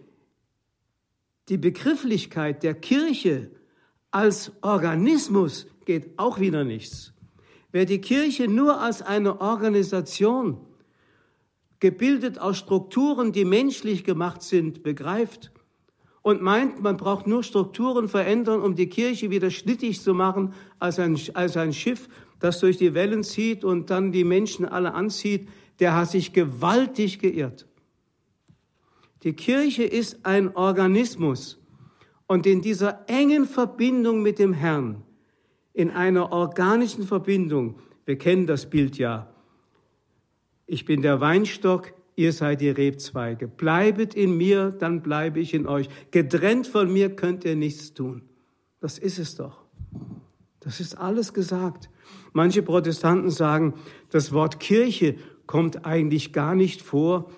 die 1.49 1.57
Begrifflichkeit 1.57 2.63
der 2.63 2.75
Kirche 2.75 3.51
als 4.11 4.53
Organismus 4.61 5.67
geht 5.87 6.19
auch 6.19 6.39
wieder 6.39 6.65
nichts. 6.65 7.15
Wer 7.73 7.87
die 7.87 8.01
Kirche 8.01 8.49
nur 8.49 8.81
als 8.81 9.01
eine 9.01 9.41
Organisation, 9.41 10.59
gebildet 11.81 12.39
aus 12.39 12.59
Strukturen, 12.59 13.33
die 13.33 13.45
menschlich 13.45 14.05
gemacht 14.05 14.43
sind, 14.43 14.83
begreift 14.83 15.53
und 16.23 16.43
meint, 16.43 16.83
man 16.83 16.97
braucht 16.97 17.27
nur 17.27 17.43
Strukturen 17.43 18.09
verändern, 18.09 18.61
um 18.61 18.75
die 18.75 18.89
Kirche 18.89 19.31
wieder 19.31 19.51
schnittig 19.51 20.01
zu 20.01 20.15
machen 20.15 20.53
als 20.79 20.99
ein, 20.99 21.19
als 21.35 21.57
ein 21.57 21.73
Schiff, 21.73 22.09
das 22.41 22.61
durch 22.61 22.77
die 22.77 22.95
Wellen 22.95 23.25
zieht 23.25 23.65
und 23.65 23.91
dann 23.91 24.13
die 24.13 24.25
Menschen 24.25 24.67
alle 24.67 24.95
anzieht, 24.95 25.49
der 25.81 25.95
hat 25.95 26.11
sich 26.11 26.33
gewaltig 26.33 27.19
geirrt. 27.19 27.67
Die 29.23 29.33
Kirche 29.33 29.85
ist 29.85 30.25
ein 30.25 30.55
Organismus. 30.55 31.59
Und 32.27 32.47
in 32.47 32.61
dieser 32.61 33.09
engen 33.09 33.47
Verbindung 33.47 34.23
mit 34.23 34.39
dem 34.39 34.53
Herrn, 34.53 35.03
in 35.73 35.91
einer 35.91 36.31
organischen 36.31 37.05
Verbindung, 37.05 37.79
wir 38.05 38.19
kennen 38.19 38.47
das 38.47 38.69
Bild 38.69 38.99
ja, 38.99 39.33
ich 40.67 40.85
bin 40.85 41.01
der 41.01 41.21
Weinstock, 41.21 41.95
ihr 42.19 42.33
seid 42.33 42.61
die 42.61 42.71
Rebzweige. 42.71 43.47
Bleibet 43.47 44.15
in 44.15 44.37
mir, 44.37 44.71
dann 44.71 45.03
bleibe 45.03 45.39
ich 45.39 45.55
in 45.55 45.69
euch. 45.69 45.89
Getrennt 46.11 46.67
von 46.67 46.93
mir 46.93 47.15
könnt 47.15 47.45
ihr 47.45 47.55
nichts 47.55 47.95
tun. 47.95 48.23
Das 48.81 48.99
ist 48.99 49.19
es 49.19 49.37
doch. 49.37 49.63
Das 50.59 50.81
ist 50.81 50.99
alles 50.99 51.33
gesagt. 51.33 51.89
Manche 52.33 52.63
Protestanten 52.63 53.31
sagen, 53.31 53.75
das 54.11 54.33
Wort 54.33 54.59
Kirche 54.59 55.15
kommt 55.47 55.87
eigentlich 55.87 56.33
gar 56.33 56.57
nicht 56.57 56.83
vor 56.83 57.31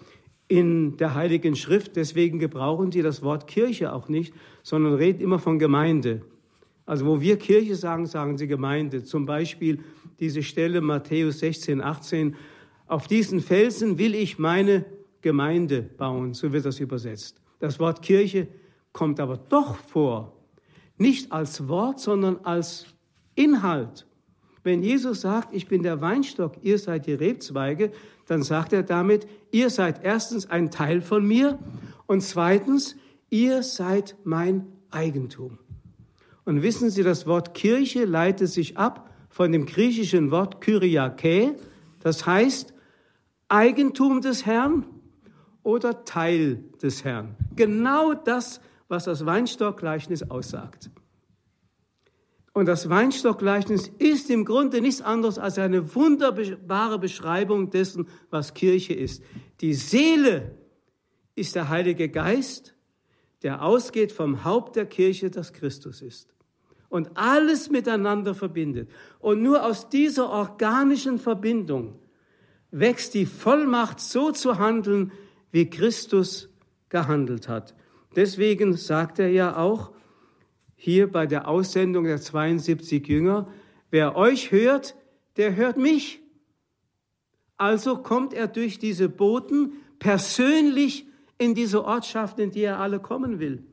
in 0.49 0.97
der 0.97 1.15
Heiligen 1.15 1.57
Schrift. 1.57 1.97
Deswegen 1.97 2.39
gebrauchen 2.39 2.91
sie 2.91 3.03
das 3.03 3.23
Wort 3.23 3.47
Kirche 3.47 3.93
auch 3.93 4.09
nicht, 4.09 4.33
sondern 4.63 4.95
reden 4.95 5.21
immer 5.21 5.39
von 5.39 5.59
Gemeinde. 5.59 6.23
Also 6.87 7.05
wo 7.05 7.21
wir 7.21 7.37
Kirche 7.37 7.77
sagen, 7.77 8.07
sagen 8.07 8.39
sie 8.39 8.47
Gemeinde. 8.47 9.05
Zum 9.05 9.27
Beispiel 9.27 9.81
diese 10.19 10.43
Stelle 10.43 10.81
Matthäus 10.81 11.41
16, 11.41 11.83
18. 11.83 12.35
Auf 12.91 13.07
diesen 13.07 13.39
Felsen 13.39 13.99
will 13.99 14.17
ich 14.17 14.41
meine 14.41 14.85
Gemeinde 15.21 15.81
bauen. 15.81 16.35
So 16.35 16.53
wird 16.53 16.65
das 16.65 16.81
übersetzt. 16.81 17.41
Das 17.61 17.79
Wort 17.79 18.03
Kirche 18.03 18.49
kommt 18.93 19.21
aber 19.21 19.37
doch 19.37 19.77
vor. 19.77 20.37
Nicht 20.97 21.31
als 21.31 21.69
Wort, 21.69 22.01
sondern 22.01 22.39
als 22.43 22.87
Inhalt. 23.37 24.09
Wenn 24.65 24.83
Jesus 24.83 25.21
sagt, 25.21 25.55
ich 25.55 25.69
bin 25.69 25.85
der 25.85 26.01
Weinstock, 26.01 26.55
ihr 26.63 26.81
seid 26.81 27.07
die 27.07 27.13
Rebzweige, 27.13 27.93
dann 28.27 28.43
sagt 28.43 28.73
er 28.73 28.83
damit, 28.83 29.29
ihr 29.53 29.71
seid 29.71 30.03
erstens 30.03 30.51
ein 30.51 30.73
Teil 30.73 31.01
von 31.01 31.25
mir 31.25 31.61
und 32.09 32.23
zweitens, 32.23 32.97
ihr 33.29 33.63
seid 33.63 34.17
mein 34.25 34.67
Eigentum. 34.91 35.61
Und 36.45 36.63
wissen 36.63 36.91
Sie, 36.91 37.05
das 37.05 37.25
Wort 37.29 37.55
Kirche 37.55 38.05
leitet 38.05 38.49
sich 38.49 38.77
ab 38.77 39.15
von 39.29 39.53
dem 39.53 39.65
griechischen 39.65 40.33
Wort 40.33 40.61
Kyriake, 40.61 41.55
das 42.01 42.27
heißt 42.27 42.75
Eigentum 43.51 44.21
des 44.21 44.47
Herrn 44.47 44.87
oder 45.63 46.05
Teil 46.05 46.65
des 46.81 47.05
Herrn. 47.05 47.37
Genau 47.57 48.15
das, 48.15 48.61
was 48.89 49.05
das 49.05 49.27
Weinstockgleichnis 49.27 50.31
aussagt. 50.31 50.91
Und 52.53 52.67
das 52.67 52.89
Weinstockgleichnis 52.89 53.89
ist 53.99 54.31
im 54.31 54.45
Grunde 54.45 54.81
nichts 54.81 55.03
anderes 55.03 55.39
als 55.39 55.59
eine 55.59 55.95
wunderbare 55.95 56.99
Beschreibung 56.99 57.71
dessen, 57.71 58.09
was 58.31 58.55
Kirche 58.55 58.95
ist. 58.95 59.23
Die 59.61 59.75
Seele 59.75 60.57
ist 61.35 61.55
der 61.55 61.69
Heilige 61.69 62.09
Geist, 62.09 62.75
der 63.43 63.63
ausgeht 63.63 64.13
vom 64.13 64.45
Haupt 64.45 64.77
der 64.77 64.87
Kirche, 64.87 65.31
das 65.31 65.53
Christus 65.53 66.03
ist. 66.03 66.35
Und 66.89 67.17
alles 67.17 67.71
miteinander 67.71 68.35
verbindet. 68.35 68.91
Und 69.21 69.43
nur 69.43 69.65
aus 69.65 69.89
dieser 69.89 70.29
organischen 70.29 71.19
Verbindung 71.19 72.01
wächst 72.71 73.15
die 73.15 73.27
Vollmacht, 73.27 74.01
so 74.01 74.31
zu 74.31 74.59
handeln, 74.59 75.13
wie 75.51 75.69
Christus 75.69 76.49
gehandelt 76.89 77.49
hat. 77.49 77.75
Deswegen 78.17 78.77
sagt 78.77 79.19
er 79.19 79.29
ja 79.29 79.57
auch, 79.57 79.93
hier 80.77 81.11
bei 81.11 81.27
der 81.27 81.47
Aussendung 81.47 82.05
der 82.05 82.21
72 82.21 83.07
Jünger, 83.07 83.49
wer 83.91 84.17
euch 84.17 84.51
hört, 84.51 84.97
der 85.37 85.55
hört 85.57 85.77
mich. 85.77 86.21
Also 87.57 87.99
kommt 87.99 88.33
er 88.33 88.49
durch 88.49 88.79
diese 88.79 89.09
Boten 89.09 89.75
persönlich 89.99 91.07
in 91.39 91.55
diese 91.55 91.85
Ortschaft, 91.85 92.39
in 92.39 92.51
die 92.51 92.63
er 92.63 92.81
alle 92.81 93.01
kommen 93.01 93.39
will. 93.39 93.65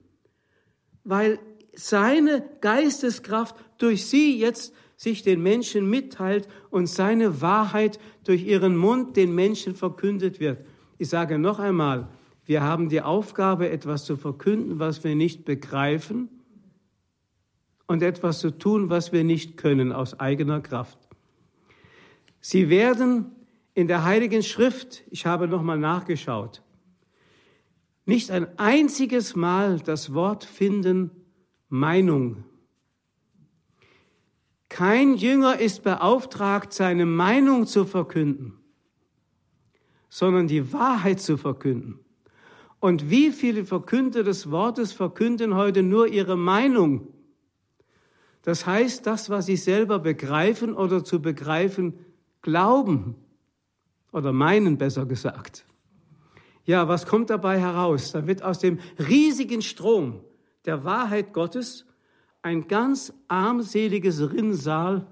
Weil 1.04 1.40
seine 1.74 2.48
Geisteskraft 2.60 3.56
durch 3.78 4.08
sie 4.08 4.38
jetzt 4.38 4.74
sich 4.98 5.22
den 5.22 5.42
Menschen 5.42 5.90
mitteilt 5.90 6.50
und 6.70 6.88
seine 6.88 7.40
Wahrheit 7.42 8.00
durch 8.26 8.46
ihren 8.46 8.76
Mund 8.76 9.16
den 9.16 9.34
Menschen 9.34 9.76
verkündet 9.76 10.42
wird. 10.42 10.66
Ich 10.98 11.08
sage 11.08 11.38
noch 11.38 11.60
einmal, 11.60 12.10
wir 12.44 12.64
haben 12.64 12.90
die 12.90 13.02
Aufgabe, 13.02 13.70
etwas 13.70 14.06
zu 14.06 14.18
verkünden, 14.18 14.80
was 14.80 15.04
wir 15.04 15.16
nicht 15.16 15.46
begreifen 15.46 16.30
und 17.86 18.02
etwas 18.02 18.40
zu 18.40 18.58
tun, 18.58 18.90
was 18.90 19.12
wir 19.12 19.24
nicht 19.24 19.56
können 19.56 19.92
aus 19.92 20.20
eigener 20.20 20.62
Kraft. 20.62 20.98
Sie 22.42 22.70
werden 22.70 23.32
in 23.76 23.88
der 23.88 24.04
Heiligen 24.04 24.42
Schrift, 24.42 25.04
ich 25.12 25.26
habe 25.26 25.48
nochmal 25.48 25.78
nachgeschaut, 25.78 26.64
nicht 28.06 28.32
ein 28.32 28.48
einziges 28.58 29.36
Mal 29.36 29.80
das 29.80 30.14
Wort 30.14 30.46
finden, 30.46 31.12
Meinung. 31.70 32.46
Kein 34.78 35.16
Jünger 35.16 35.60
ist 35.60 35.82
beauftragt, 35.82 36.72
seine 36.72 37.08
Meinung 37.08 37.66
zu 37.66 37.84
verkünden, 37.84 38.60
sondern 40.08 40.46
die 40.48 40.72
Wahrheit 40.72 41.20
zu 41.20 41.36
verkünden. 41.36 41.98
Und 42.80 43.10
wie 43.10 43.32
viele 43.32 43.66
Verkünder 43.66 44.22
des 44.22 44.52
Wortes 44.52 44.94
verkünden 44.94 45.56
heute 45.56 45.82
nur 45.82 46.06
ihre 46.10 46.38
Meinung? 46.38 47.08
Das 48.44 48.68
heißt, 48.68 49.08
das, 49.08 49.32
was 49.32 49.48
sie 49.48 49.56
selber 49.56 49.98
begreifen 49.98 50.76
oder 50.76 51.04
zu 51.04 51.24
begreifen 51.24 51.98
glauben 52.44 53.16
oder 54.12 54.32
meinen, 54.32 54.78
besser 54.78 55.08
gesagt. 55.08 55.66
Ja, 56.66 56.88
was 56.88 57.08
kommt 57.08 57.32
dabei 57.32 57.60
heraus? 57.60 58.12
Da 58.12 58.28
wird 58.28 58.44
aus 58.44 58.60
dem 58.60 58.78
riesigen 59.00 59.64
Strom 59.64 60.20
der 60.66 60.84
Wahrheit 60.84 61.34
Gottes 61.34 61.87
ein 62.48 62.68
ganz 62.68 63.14
armseliges 63.28 64.32
Rinnsal, 64.32 65.06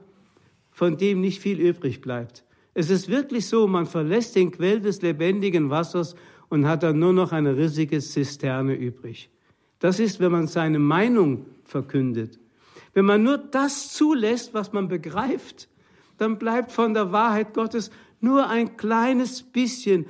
von 0.72 0.98
dem 0.98 1.20
nicht 1.20 1.42
viel 1.42 1.60
übrig 1.60 2.02
bleibt. 2.02 2.46
Es 2.74 2.90
ist 2.90 3.10
wirklich 3.10 3.48
so, 3.48 3.68
man 3.68 3.86
verlässt 3.86 4.36
den 4.36 4.52
Quell 4.52 4.80
des 4.80 5.02
lebendigen 5.02 5.70
Wassers 5.70 6.16
und 6.50 6.66
hat 6.66 6.84
dann 6.84 7.00
nur 7.00 7.14
noch 7.14 7.34
eine 7.34 7.56
riesige 7.58 8.00
Zisterne 8.00 8.74
übrig. 8.74 9.30
Das 9.80 10.00
ist, 10.00 10.20
wenn 10.20 10.32
man 10.32 10.48
seine 10.48 10.80
Meinung 10.80 11.46
verkündet. 11.66 12.40
Wenn 12.94 13.06
man 13.06 13.24
nur 13.24 13.38
das 13.38 13.92
zulässt, 13.92 14.54
was 14.54 14.72
man 14.72 14.88
begreift, 14.88 15.68
dann 16.18 16.38
bleibt 16.38 16.72
von 16.72 16.94
der 16.94 17.12
Wahrheit 17.12 17.54
Gottes 17.54 17.92
nur 18.22 18.50
ein 18.50 18.78
kleines 18.78 19.44
bisschen 19.44 20.06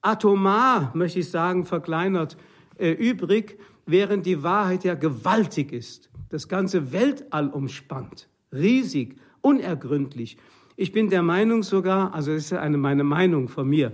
atomar, 0.00 0.92
möchte 0.94 1.18
ich 1.18 1.30
sagen, 1.30 1.64
verkleinert 1.64 2.36
äh, 2.78 2.92
übrig, 2.92 3.58
während 3.84 4.26
die 4.26 4.42
Wahrheit 4.44 4.84
ja 4.84 4.94
gewaltig 4.94 5.72
ist, 5.72 6.08
das 6.28 6.48
ganze 6.48 6.92
Weltall 6.92 7.48
umspannt, 7.48 8.28
riesig, 8.52 9.16
unergründlich. 9.40 10.36
Ich 10.76 10.92
bin 10.92 11.08
der 11.08 11.22
Meinung 11.22 11.62
sogar, 11.62 12.14
also 12.14 12.32
das 12.32 12.46
ist 12.46 12.52
eine 12.52 12.78
meine 12.78 13.04
Meinung 13.04 13.48
von 13.48 13.68
mir, 13.68 13.92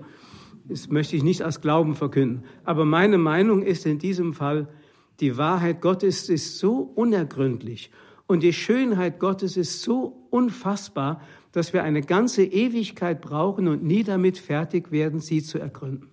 das 0.64 0.88
möchte 0.88 1.16
ich 1.16 1.22
nicht 1.22 1.42
als 1.42 1.60
Glauben 1.60 1.94
verkünden, 1.94 2.44
aber 2.64 2.84
meine 2.84 3.18
Meinung 3.18 3.62
ist 3.62 3.86
in 3.86 3.98
diesem 3.98 4.32
Fall, 4.32 4.68
die 5.20 5.36
Wahrheit 5.36 5.80
Gottes 5.80 6.28
ist 6.28 6.58
so 6.58 6.78
unergründlich 6.94 7.90
und 8.26 8.42
die 8.42 8.52
Schönheit 8.52 9.20
Gottes 9.20 9.56
ist 9.56 9.82
so 9.82 10.26
unfassbar, 10.30 11.20
dass 11.52 11.72
wir 11.72 11.82
eine 11.82 12.00
ganze 12.00 12.44
Ewigkeit 12.44 13.20
brauchen 13.20 13.68
und 13.68 13.84
nie 13.84 14.04
damit 14.04 14.38
fertig 14.38 14.90
werden, 14.90 15.20
sie 15.20 15.42
zu 15.42 15.58
ergründen. 15.58 16.08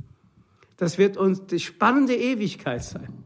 Das 0.78 0.98
wird 0.98 1.18
uns 1.18 1.46
die 1.46 1.60
spannende 1.60 2.16
Ewigkeit 2.16 2.84
sein. 2.84 3.24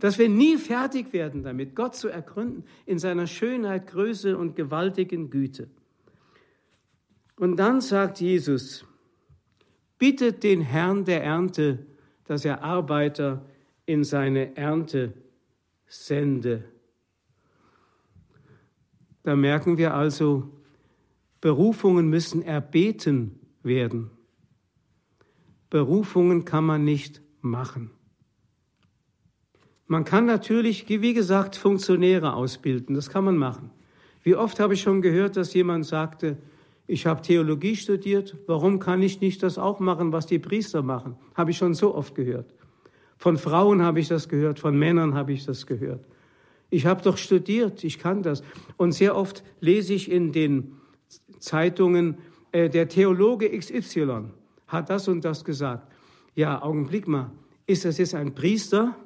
Dass 0.00 0.18
wir 0.18 0.28
nie 0.28 0.56
fertig 0.58 1.12
werden 1.12 1.42
damit, 1.42 1.74
Gott 1.74 1.94
zu 1.94 2.08
ergründen 2.08 2.64
in 2.86 2.98
seiner 2.98 3.26
Schönheit, 3.26 3.86
Größe 3.86 4.36
und 4.36 4.56
gewaltigen 4.56 5.30
Güte. 5.30 5.68
Und 7.36 7.56
dann 7.56 7.80
sagt 7.80 8.20
Jesus, 8.20 8.84
bittet 9.98 10.42
den 10.42 10.60
Herrn 10.60 11.04
der 11.04 11.24
Ernte, 11.24 11.86
dass 12.24 12.44
er 12.44 12.62
Arbeiter 12.62 13.44
in 13.86 14.04
seine 14.04 14.56
Ernte 14.56 15.14
sende. 15.86 16.64
Da 19.22 19.36
merken 19.36 19.78
wir 19.78 19.94
also, 19.94 20.50
Berufungen 21.40 22.08
müssen 22.08 22.42
erbeten 22.42 23.38
werden. 23.62 24.10
Berufungen 25.70 26.44
kann 26.44 26.64
man 26.64 26.84
nicht 26.84 27.20
machen. 27.40 27.90
Man 29.86 30.04
kann 30.04 30.24
natürlich, 30.24 30.88
wie 30.88 31.12
gesagt, 31.12 31.56
Funktionäre 31.56 32.34
ausbilden, 32.34 32.94
das 32.94 33.10
kann 33.10 33.24
man 33.24 33.36
machen. 33.36 33.70
Wie 34.22 34.34
oft 34.34 34.58
habe 34.58 34.74
ich 34.74 34.80
schon 34.80 35.02
gehört, 35.02 35.36
dass 35.36 35.52
jemand 35.52 35.84
sagte, 35.84 36.38
ich 36.86 37.06
habe 37.06 37.22
Theologie 37.22 37.76
studiert, 37.76 38.36
warum 38.46 38.78
kann 38.78 39.02
ich 39.02 39.20
nicht 39.20 39.42
das 39.42 39.58
auch 39.58 39.80
machen, 39.80 40.12
was 40.12 40.26
die 40.26 40.38
Priester 40.38 40.82
machen? 40.82 41.16
Habe 41.34 41.50
ich 41.50 41.58
schon 41.58 41.74
so 41.74 41.94
oft 41.94 42.14
gehört. 42.14 42.54
Von 43.16 43.36
Frauen 43.36 43.82
habe 43.82 44.00
ich 44.00 44.08
das 44.08 44.28
gehört, 44.28 44.58
von 44.58 44.78
Männern 44.78 45.14
habe 45.14 45.32
ich 45.32 45.44
das 45.44 45.66
gehört. 45.66 46.04
Ich 46.70 46.86
habe 46.86 47.02
doch 47.02 47.16
studiert, 47.16 47.84
ich 47.84 47.98
kann 47.98 48.22
das. 48.22 48.42
Und 48.76 48.92
sehr 48.92 49.16
oft 49.16 49.44
lese 49.60 49.94
ich 49.94 50.10
in 50.10 50.32
den 50.32 50.76
Zeitungen, 51.38 52.16
äh, 52.52 52.68
der 52.68 52.88
Theologe 52.88 53.50
XY 53.56 54.24
hat 54.66 54.90
das 54.90 55.08
und 55.08 55.24
das 55.24 55.44
gesagt. 55.44 55.92
Ja, 56.34 56.62
Augenblick 56.62 57.06
mal. 57.06 57.30
Ist 57.66 57.84
das 57.84 57.98
jetzt 57.98 58.14
ein 58.14 58.34
Priester 58.34 58.96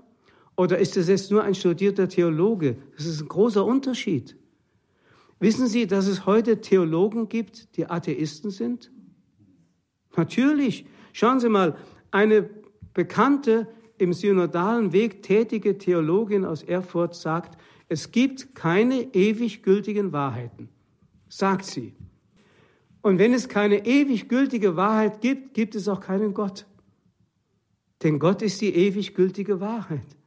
oder 0.59 0.79
ist 0.79 0.97
das 0.97 1.07
jetzt 1.07 1.31
nur 1.31 1.45
ein 1.45 1.55
studierter 1.55 2.09
Theologe? 2.09 2.79
Das 2.97 3.07
ist 3.07 3.21
ein 3.23 3.29
großer 3.29 3.65
Unterschied. 3.65 4.37
Wissen 5.39 5.69
Sie, 5.69 5.87
dass 5.87 6.09
es 6.09 6.27
heute 6.27 6.61
Theologen 6.61 7.29
gibt, 7.29 7.77
die 7.77 7.87
Atheisten 7.87 8.51
sind? 8.51 8.91
Natürlich. 10.17 10.85
Schauen 11.13 11.39
Sie 11.39 11.49
mal, 11.49 11.77
eine 12.11 12.51
bekannte 12.93 13.69
im 13.99 14.13
synodalen 14.13 14.93
Weg 14.93 15.23
tätige 15.23 15.79
Theologin 15.79 16.45
aus 16.45 16.65
Erfurt 16.65 17.15
sagt, 17.15 17.57
es 17.89 18.11
gibt 18.11 18.57
keine 18.57 19.15
ewig 19.15 19.63
gültigen 19.63 20.11
Wahrheiten, 20.11 20.71
sagt 21.29 21.67
sie. 21.67 21.95
Und 23.01 23.21
wenn 23.21 23.33
es 23.33 23.49
keine 23.49 23.87
ewig 23.87 24.29
gültige 24.29 24.75
Wahrheit 24.75 25.21
gibt, 25.21 25.55
gibt 25.55 25.77
es 25.77 25.87
auch 25.87 26.01
keinen 26.01 26.35
Gott. 26.35 26.67
Denn 28.03 28.19
Gott 28.19 28.43
ist 28.43 28.61
die 28.61 28.75
ewig 28.75 29.15
gültige 29.15 29.61
Wahrheit. 29.61 30.18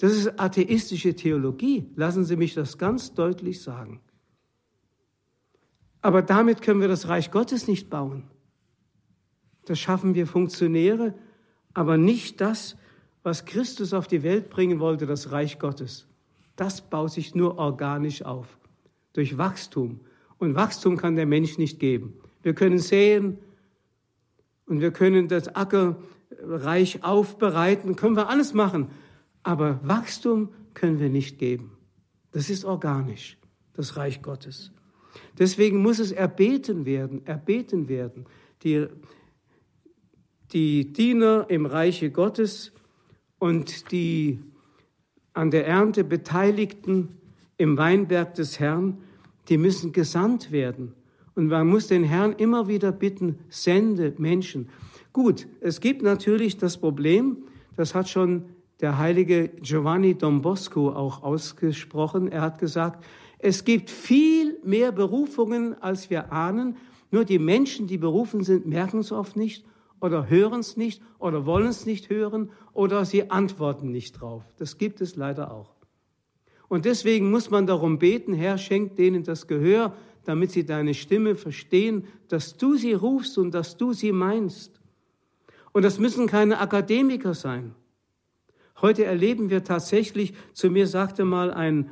Das 0.00 0.12
ist 0.12 0.40
atheistische 0.40 1.14
Theologie. 1.14 1.86
Lassen 1.94 2.24
Sie 2.24 2.36
mich 2.36 2.54
das 2.54 2.78
ganz 2.78 3.12
deutlich 3.12 3.60
sagen. 3.60 4.00
Aber 6.00 6.22
damit 6.22 6.62
können 6.62 6.80
wir 6.80 6.88
das 6.88 7.08
Reich 7.08 7.30
Gottes 7.30 7.68
nicht 7.68 7.90
bauen. 7.90 8.22
Das 9.66 9.78
schaffen 9.78 10.14
wir 10.14 10.26
Funktionäre, 10.26 11.12
aber 11.74 11.98
nicht 11.98 12.40
das, 12.40 12.76
was 13.22 13.44
Christus 13.44 13.92
auf 13.92 14.06
die 14.06 14.22
Welt 14.22 14.48
bringen 14.48 14.80
wollte, 14.80 15.04
das 15.04 15.32
Reich 15.32 15.58
Gottes. 15.58 16.06
Das 16.56 16.80
baut 16.80 17.12
sich 17.12 17.34
nur 17.34 17.58
organisch 17.58 18.22
auf, 18.22 18.58
durch 19.12 19.36
Wachstum. 19.36 20.00
Und 20.38 20.54
Wachstum 20.54 20.96
kann 20.96 21.14
der 21.14 21.26
Mensch 21.26 21.58
nicht 21.58 21.78
geben. 21.78 22.14
Wir 22.42 22.54
können 22.54 22.78
säen 22.78 23.36
und 24.64 24.80
wir 24.80 24.92
können 24.92 25.28
das 25.28 25.54
Ackerreich 25.54 27.04
aufbereiten, 27.04 27.96
können 27.96 28.16
wir 28.16 28.30
alles 28.30 28.54
machen. 28.54 28.88
Aber 29.42 29.80
Wachstum 29.82 30.50
können 30.74 31.00
wir 31.00 31.08
nicht 31.08 31.38
geben. 31.38 31.72
Das 32.32 32.50
ist 32.50 32.64
organisch, 32.64 33.38
das 33.74 33.96
Reich 33.96 34.22
Gottes. 34.22 34.72
Deswegen 35.38 35.78
muss 35.78 35.98
es 35.98 36.12
erbeten 36.12 36.84
werden, 36.84 37.26
erbeten 37.26 37.88
werden. 37.88 38.26
Die, 38.62 38.86
die 40.52 40.92
Diener 40.92 41.46
im 41.48 41.66
Reiche 41.66 42.10
Gottes 42.10 42.72
und 43.38 43.90
die 43.90 44.40
an 45.32 45.50
der 45.50 45.66
Ernte 45.66 46.04
Beteiligten 46.04 47.16
im 47.56 47.76
Weinberg 47.76 48.34
des 48.34 48.60
Herrn, 48.60 48.98
die 49.48 49.58
müssen 49.58 49.92
gesandt 49.92 50.52
werden. 50.52 50.94
Und 51.34 51.46
man 51.46 51.66
muss 51.66 51.86
den 51.86 52.04
Herrn 52.04 52.32
immer 52.32 52.68
wieder 52.68 52.92
bitten, 52.92 53.38
sende 53.48 54.14
Menschen. 54.18 54.68
Gut, 55.12 55.46
es 55.60 55.80
gibt 55.80 56.02
natürlich 56.02 56.58
das 56.58 56.76
Problem, 56.78 57.38
das 57.76 57.94
hat 57.94 58.08
schon 58.08 58.44
der 58.80 58.98
heilige 58.98 59.48
Giovanni 59.48 60.14
Don 60.14 60.42
Bosco 60.42 60.90
auch 60.90 61.22
ausgesprochen. 61.22 62.30
Er 62.30 62.40
hat 62.42 62.58
gesagt, 62.58 63.04
es 63.38 63.64
gibt 63.64 63.90
viel 63.90 64.58
mehr 64.64 64.92
Berufungen, 64.92 65.80
als 65.82 66.10
wir 66.10 66.32
ahnen. 66.32 66.76
Nur 67.10 67.24
die 67.24 67.38
Menschen, 67.38 67.86
die 67.86 67.98
berufen 67.98 68.44
sind, 68.44 68.66
merken 68.66 69.00
es 69.00 69.12
oft 69.12 69.36
nicht 69.36 69.64
oder 70.00 70.28
hören 70.28 70.60
es 70.60 70.76
nicht 70.76 71.02
oder 71.18 71.46
wollen 71.46 71.68
es 71.68 71.86
nicht 71.86 72.10
hören 72.10 72.50
oder 72.72 73.04
sie 73.04 73.30
antworten 73.30 73.90
nicht 73.90 74.20
drauf. 74.20 74.42
Das 74.58 74.78
gibt 74.78 75.00
es 75.00 75.16
leider 75.16 75.52
auch. 75.52 75.74
Und 76.68 76.84
deswegen 76.84 77.30
muss 77.30 77.50
man 77.50 77.66
darum 77.66 77.98
beten, 77.98 78.32
Herr, 78.32 78.56
schenk 78.56 78.96
denen 78.96 79.24
das 79.24 79.46
Gehör, 79.46 79.94
damit 80.24 80.52
sie 80.52 80.64
deine 80.64 80.94
Stimme 80.94 81.34
verstehen, 81.34 82.04
dass 82.28 82.56
du 82.56 82.76
sie 82.76 82.92
rufst 82.92 83.38
und 83.38 83.52
dass 83.52 83.76
du 83.76 83.92
sie 83.92 84.12
meinst. 84.12 84.80
Und 85.72 85.82
das 85.82 85.98
müssen 85.98 86.26
keine 86.26 86.58
Akademiker 86.58 87.34
sein. 87.34 87.74
Heute 88.80 89.04
erleben 89.04 89.50
wir 89.50 89.62
tatsächlich, 89.62 90.32
zu 90.54 90.70
mir 90.70 90.86
sagte 90.86 91.24
mal 91.24 91.52
ein 91.52 91.90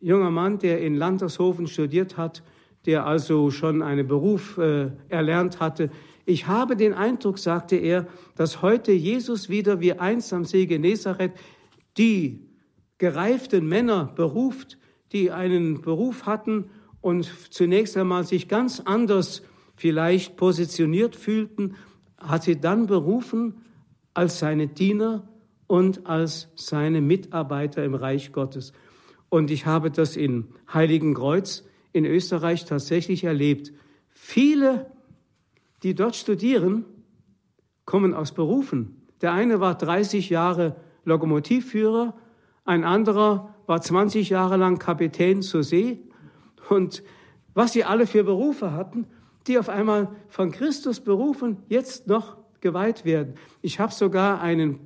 junger 0.00 0.30
Mann, 0.30 0.58
der 0.58 0.80
in 0.80 0.94
Landershofen 0.94 1.66
studiert 1.66 2.16
hat, 2.16 2.44
der 2.86 3.06
also 3.06 3.50
schon 3.50 3.82
einen 3.82 4.06
Beruf 4.06 4.56
äh, 4.56 4.92
erlernt 5.08 5.58
hatte. 5.58 5.90
Ich 6.26 6.46
habe 6.46 6.76
den 6.76 6.94
Eindruck, 6.94 7.38
sagte 7.38 7.74
er, 7.76 8.06
dass 8.36 8.62
heute 8.62 8.92
Jesus 8.92 9.48
wieder 9.48 9.80
wie 9.80 9.94
einst 9.94 10.32
am 10.32 10.44
See 10.44 10.66
Genezareth 10.66 11.32
die 11.96 12.46
gereiften 12.98 13.66
Männer 13.66 14.12
beruft, 14.14 14.78
die 15.10 15.32
einen 15.32 15.80
Beruf 15.80 16.26
hatten 16.26 16.70
und 17.00 17.32
zunächst 17.50 17.96
einmal 17.96 18.24
sich 18.24 18.46
ganz 18.46 18.80
anders 18.84 19.42
vielleicht 19.74 20.36
positioniert 20.36 21.16
fühlten, 21.16 21.74
hat 22.16 22.44
sie 22.44 22.60
dann 22.60 22.86
berufen 22.86 23.62
als 24.14 24.38
seine 24.38 24.68
Diener 24.68 25.28
und 25.68 26.06
als 26.06 26.48
seine 26.56 27.00
Mitarbeiter 27.00 27.84
im 27.84 27.94
Reich 27.94 28.32
Gottes. 28.32 28.72
Und 29.28 29.52
ich 29.52 29.66
habe 29.66 29.92
das 29.92 30.16
in 30.16 30.48
Heiligenkreuz 30.72 31.64
in 31.92 32.04
Österreich 32.04 32.64
tatsächlich 32.64 33.22
erlebt. 33.24 33.72
Viele, 34.08 34.90
die 35.82 35.94
dort 35.94 36.16
studieren, 36.16 36.84
kommen 37.84 38.14
aus 38.14 38.32
Berufen. 38.32 39.06
Der 39.20 39.32
eine 39.32 39.60
war 39.60 39.76
30 39.76 40.30
Jahre 40.30 40.76
Lokomotivführer, 41.04 42.14
ein 42.64 42.84
anderer 42.84 43.54
war 43.66 43.80
20 43.80 44.28
Jahre 44.30 44.56
lang 44.56 44.78
Kapitän 44.78 45.42
zur 45.42 45.62
See. 45.62 46.00
Und 46.68 47.02
was 47.54 47.72
sie 47.72 47.84
alle 47.84 48.06
für 48.06 48.24
Berufe 48.24 48.72
hatten, 48.72 49.06
die 49.46 49.58
auf 49.58 49.68
einmal 49.68 50.08
von 50.28 50.50
Christus 50.50 51.00
berufen, 51.00 51.58
jetzt 51.68 52.06
noch 52.06 52.36
geweiht 52.60 53.04
werden. 53.04 53.34
Ich 53.62 53.80
habe 53.80 53.92
sogar 53.92 54.40
einen 54.40 54.80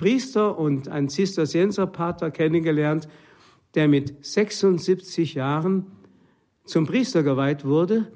Priester 0.00 0.58
und 0.58 0.88
einen 0.88 1.10
Zisterzienserpater 1.10 2.30
kennengelernt, 2.30 3.06
der 3.74 3.86
mit 3.86 4.24
76 4.24 5.34
Jahren 5.34 5.84
zum 6.64 6.86
Priester 6.86 7.22
geweiht 7.22 7.66
wurde. 7.66 8.10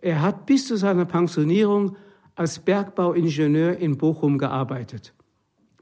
Er 0.00 0.22
hat 0.22 0.46
bis 0.46 0.66
zu 0.66 0.76
seiner 0.76 1.04
Pensionierung 1.04 1.94
als 2.36 2.58
Bergbauingenieur 2.60 3.76
in 3.76 3.98
Bochum 3.98 4.38
gearbeitet. 4.38 5.12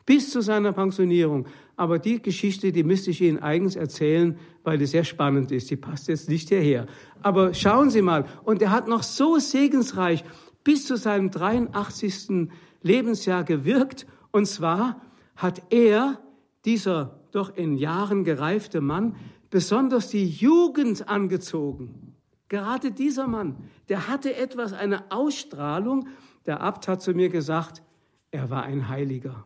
Bis 0.04 0.30
zu 0.30 0.40
seiner 0.40 0.72
Pensionierung. 0.72 1.46
Aber 1.76 2.00
die 2.00 2.20
Geschichte, 2.20 2.72
die 2.72 2.82
müsste 2.82 3.12
ich 3.12 3.20
Ihnen 3.20 3.38
eigens 3.38 3.76
erzählen, 3.76 4.36
weil 4.64 4.78
die 4.78 4.86
sehr 4.86 5.04
spannend 5.04 5.52
ist. 5.52 5.70
Die 5.70 5.76
passt 5.76 6.08
jetzt 6.08 6.28
nicht 6.28 6.48
hierher. 6.48 6.86
Aber 7.22 7.54
schauen 7.54 7.90
Sie 7.90 8.02
mal. 8.02 8.24
Und 8.42 8.60
er 8.60 8.72
hat 8.72 8.88
noch 8.88 9.04
so 9.04 9.38
segensreich 9.38 10.24
bis 10.64 10.84
zu 10.84 10.96
seinem 10.96 11.30
83. 11.30 12.48
Lebensjahr 12.82 13.44
gewirkt. 13.44 14.04
Und 14.32 14.46
zwar 14.46 15.00
hat 15.36 15.62
er, 15.70 16.20
dieser 16.64 17.20
doch 17.32 17.56
in 17.56 17.76
Jahren 17.76 18.24
gereifte 18.24 18.80
Mann 18.80 19.16
besonders 19.50 20.08
die 20.08 20.26
Jugend 20.26 21.08
angezogen. 21.08 22.14
Gerade 22.48 22.90
dieser 22.90 23.26
Mann, 23.26 23.56
der 23.88 24.08
hatte 24.08 24.36
etwas, 24.36 24.72
eine 24.72 25.10
Ausstrahlung. 25.10 26.08
Der 26.46 26.60
Abt 26.60 26.88
hat 26.88 27.02
zu 27.02 27.14
mir 27.14 27.28
gesagt, 27.28 27.82
er 28.30 28.50
war 28.50 28.64
ein 28.64 28.88
Heiliger. 28.88 29.44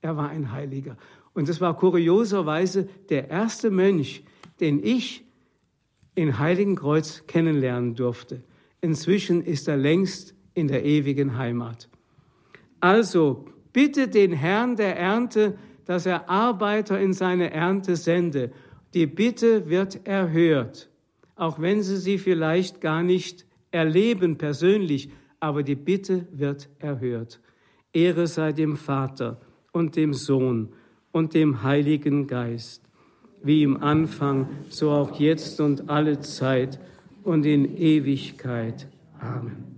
Er 0.00 0.16
war 0.16 0.28
ein 0.28 0.52
Heiliger. 0.52 0.96
Und 1.34 1.48
das 1.48 1.60
war 1.60 1.76
kurioserweise 1.76 2.88
der 3.08 3.28
erste 3.30 3.70
Mönch, 3.70 4.24
den 4.60 4.82
ich 4.82 5.24
in 6.14 6.38
Heiligenkreuz 6.38 7.24
kennenlernen 7.26 7.94
durfte. 7.94 8.42
Inzwischen 8.80 9.42
ist 9.42 9.68
er 9.68 9.76
längst 9.76 10.34
in 10.54 10.68
der 10.68 10.84
ewigen 10.84 11.36
Heimat. 11.36 11.88
Also 12.80 13.44
bitte 13.72 14.08
den 14.08 14.32
Herrn 14.32 14.76
der 14.76 14.96
Ernte, 14.96 15.54
dass 15.84 16.06
er 16.06 16.28
Arbeiter 16.28 17.00
in 17.00 17.12
seine 17.12 17.50
Ernte 17.50 17.96
sende. 17.96 18.50
Die 18.94 19.06
Bitte 19.06 19.68
wird 19.68 20.06
erhört, 20.06 20.88
auch 21.36 21.60
wenn 21.60 21.82
sie 21.82 21.96
sie 21.96 22.18
vielleicht 22.18 22.80
gar 22.80 23.02
nicht 23.02 23.46
erleben 23.70 24.36
persönlich, 24.36 25.10
aber 25.38 25.62
die 25.62 25.76
Bitte 25.76 26.26
wird 26.32 26.68
erhört. 26.78 27.40
Ehre 27.92 28.26
sei 28.26 28.52
dem 28.52 28.76
Vater 28.76 29.40
und 29.72 29.96
dem 29.96 30.14
Sohn 30.14 30.70
und 31.12 31.34
dem 31.34 31.62
Heiligen 31.62 32.26
Geist, 32.26 32.84
wie 33.42 33.62
im 33.62 33.82
Anfang, 33.82 34.48
so 34.68 34.90
auch 34.90 35.18
jetzt 35.18 35.60
und 35.60 35.88
alle 35.88 36.20
Zeit 36.20 36.78
und 37.24 37.46
in 37.46 37.76
Ewigkeit. 37.76 38.86
Amen. 39.18 39.69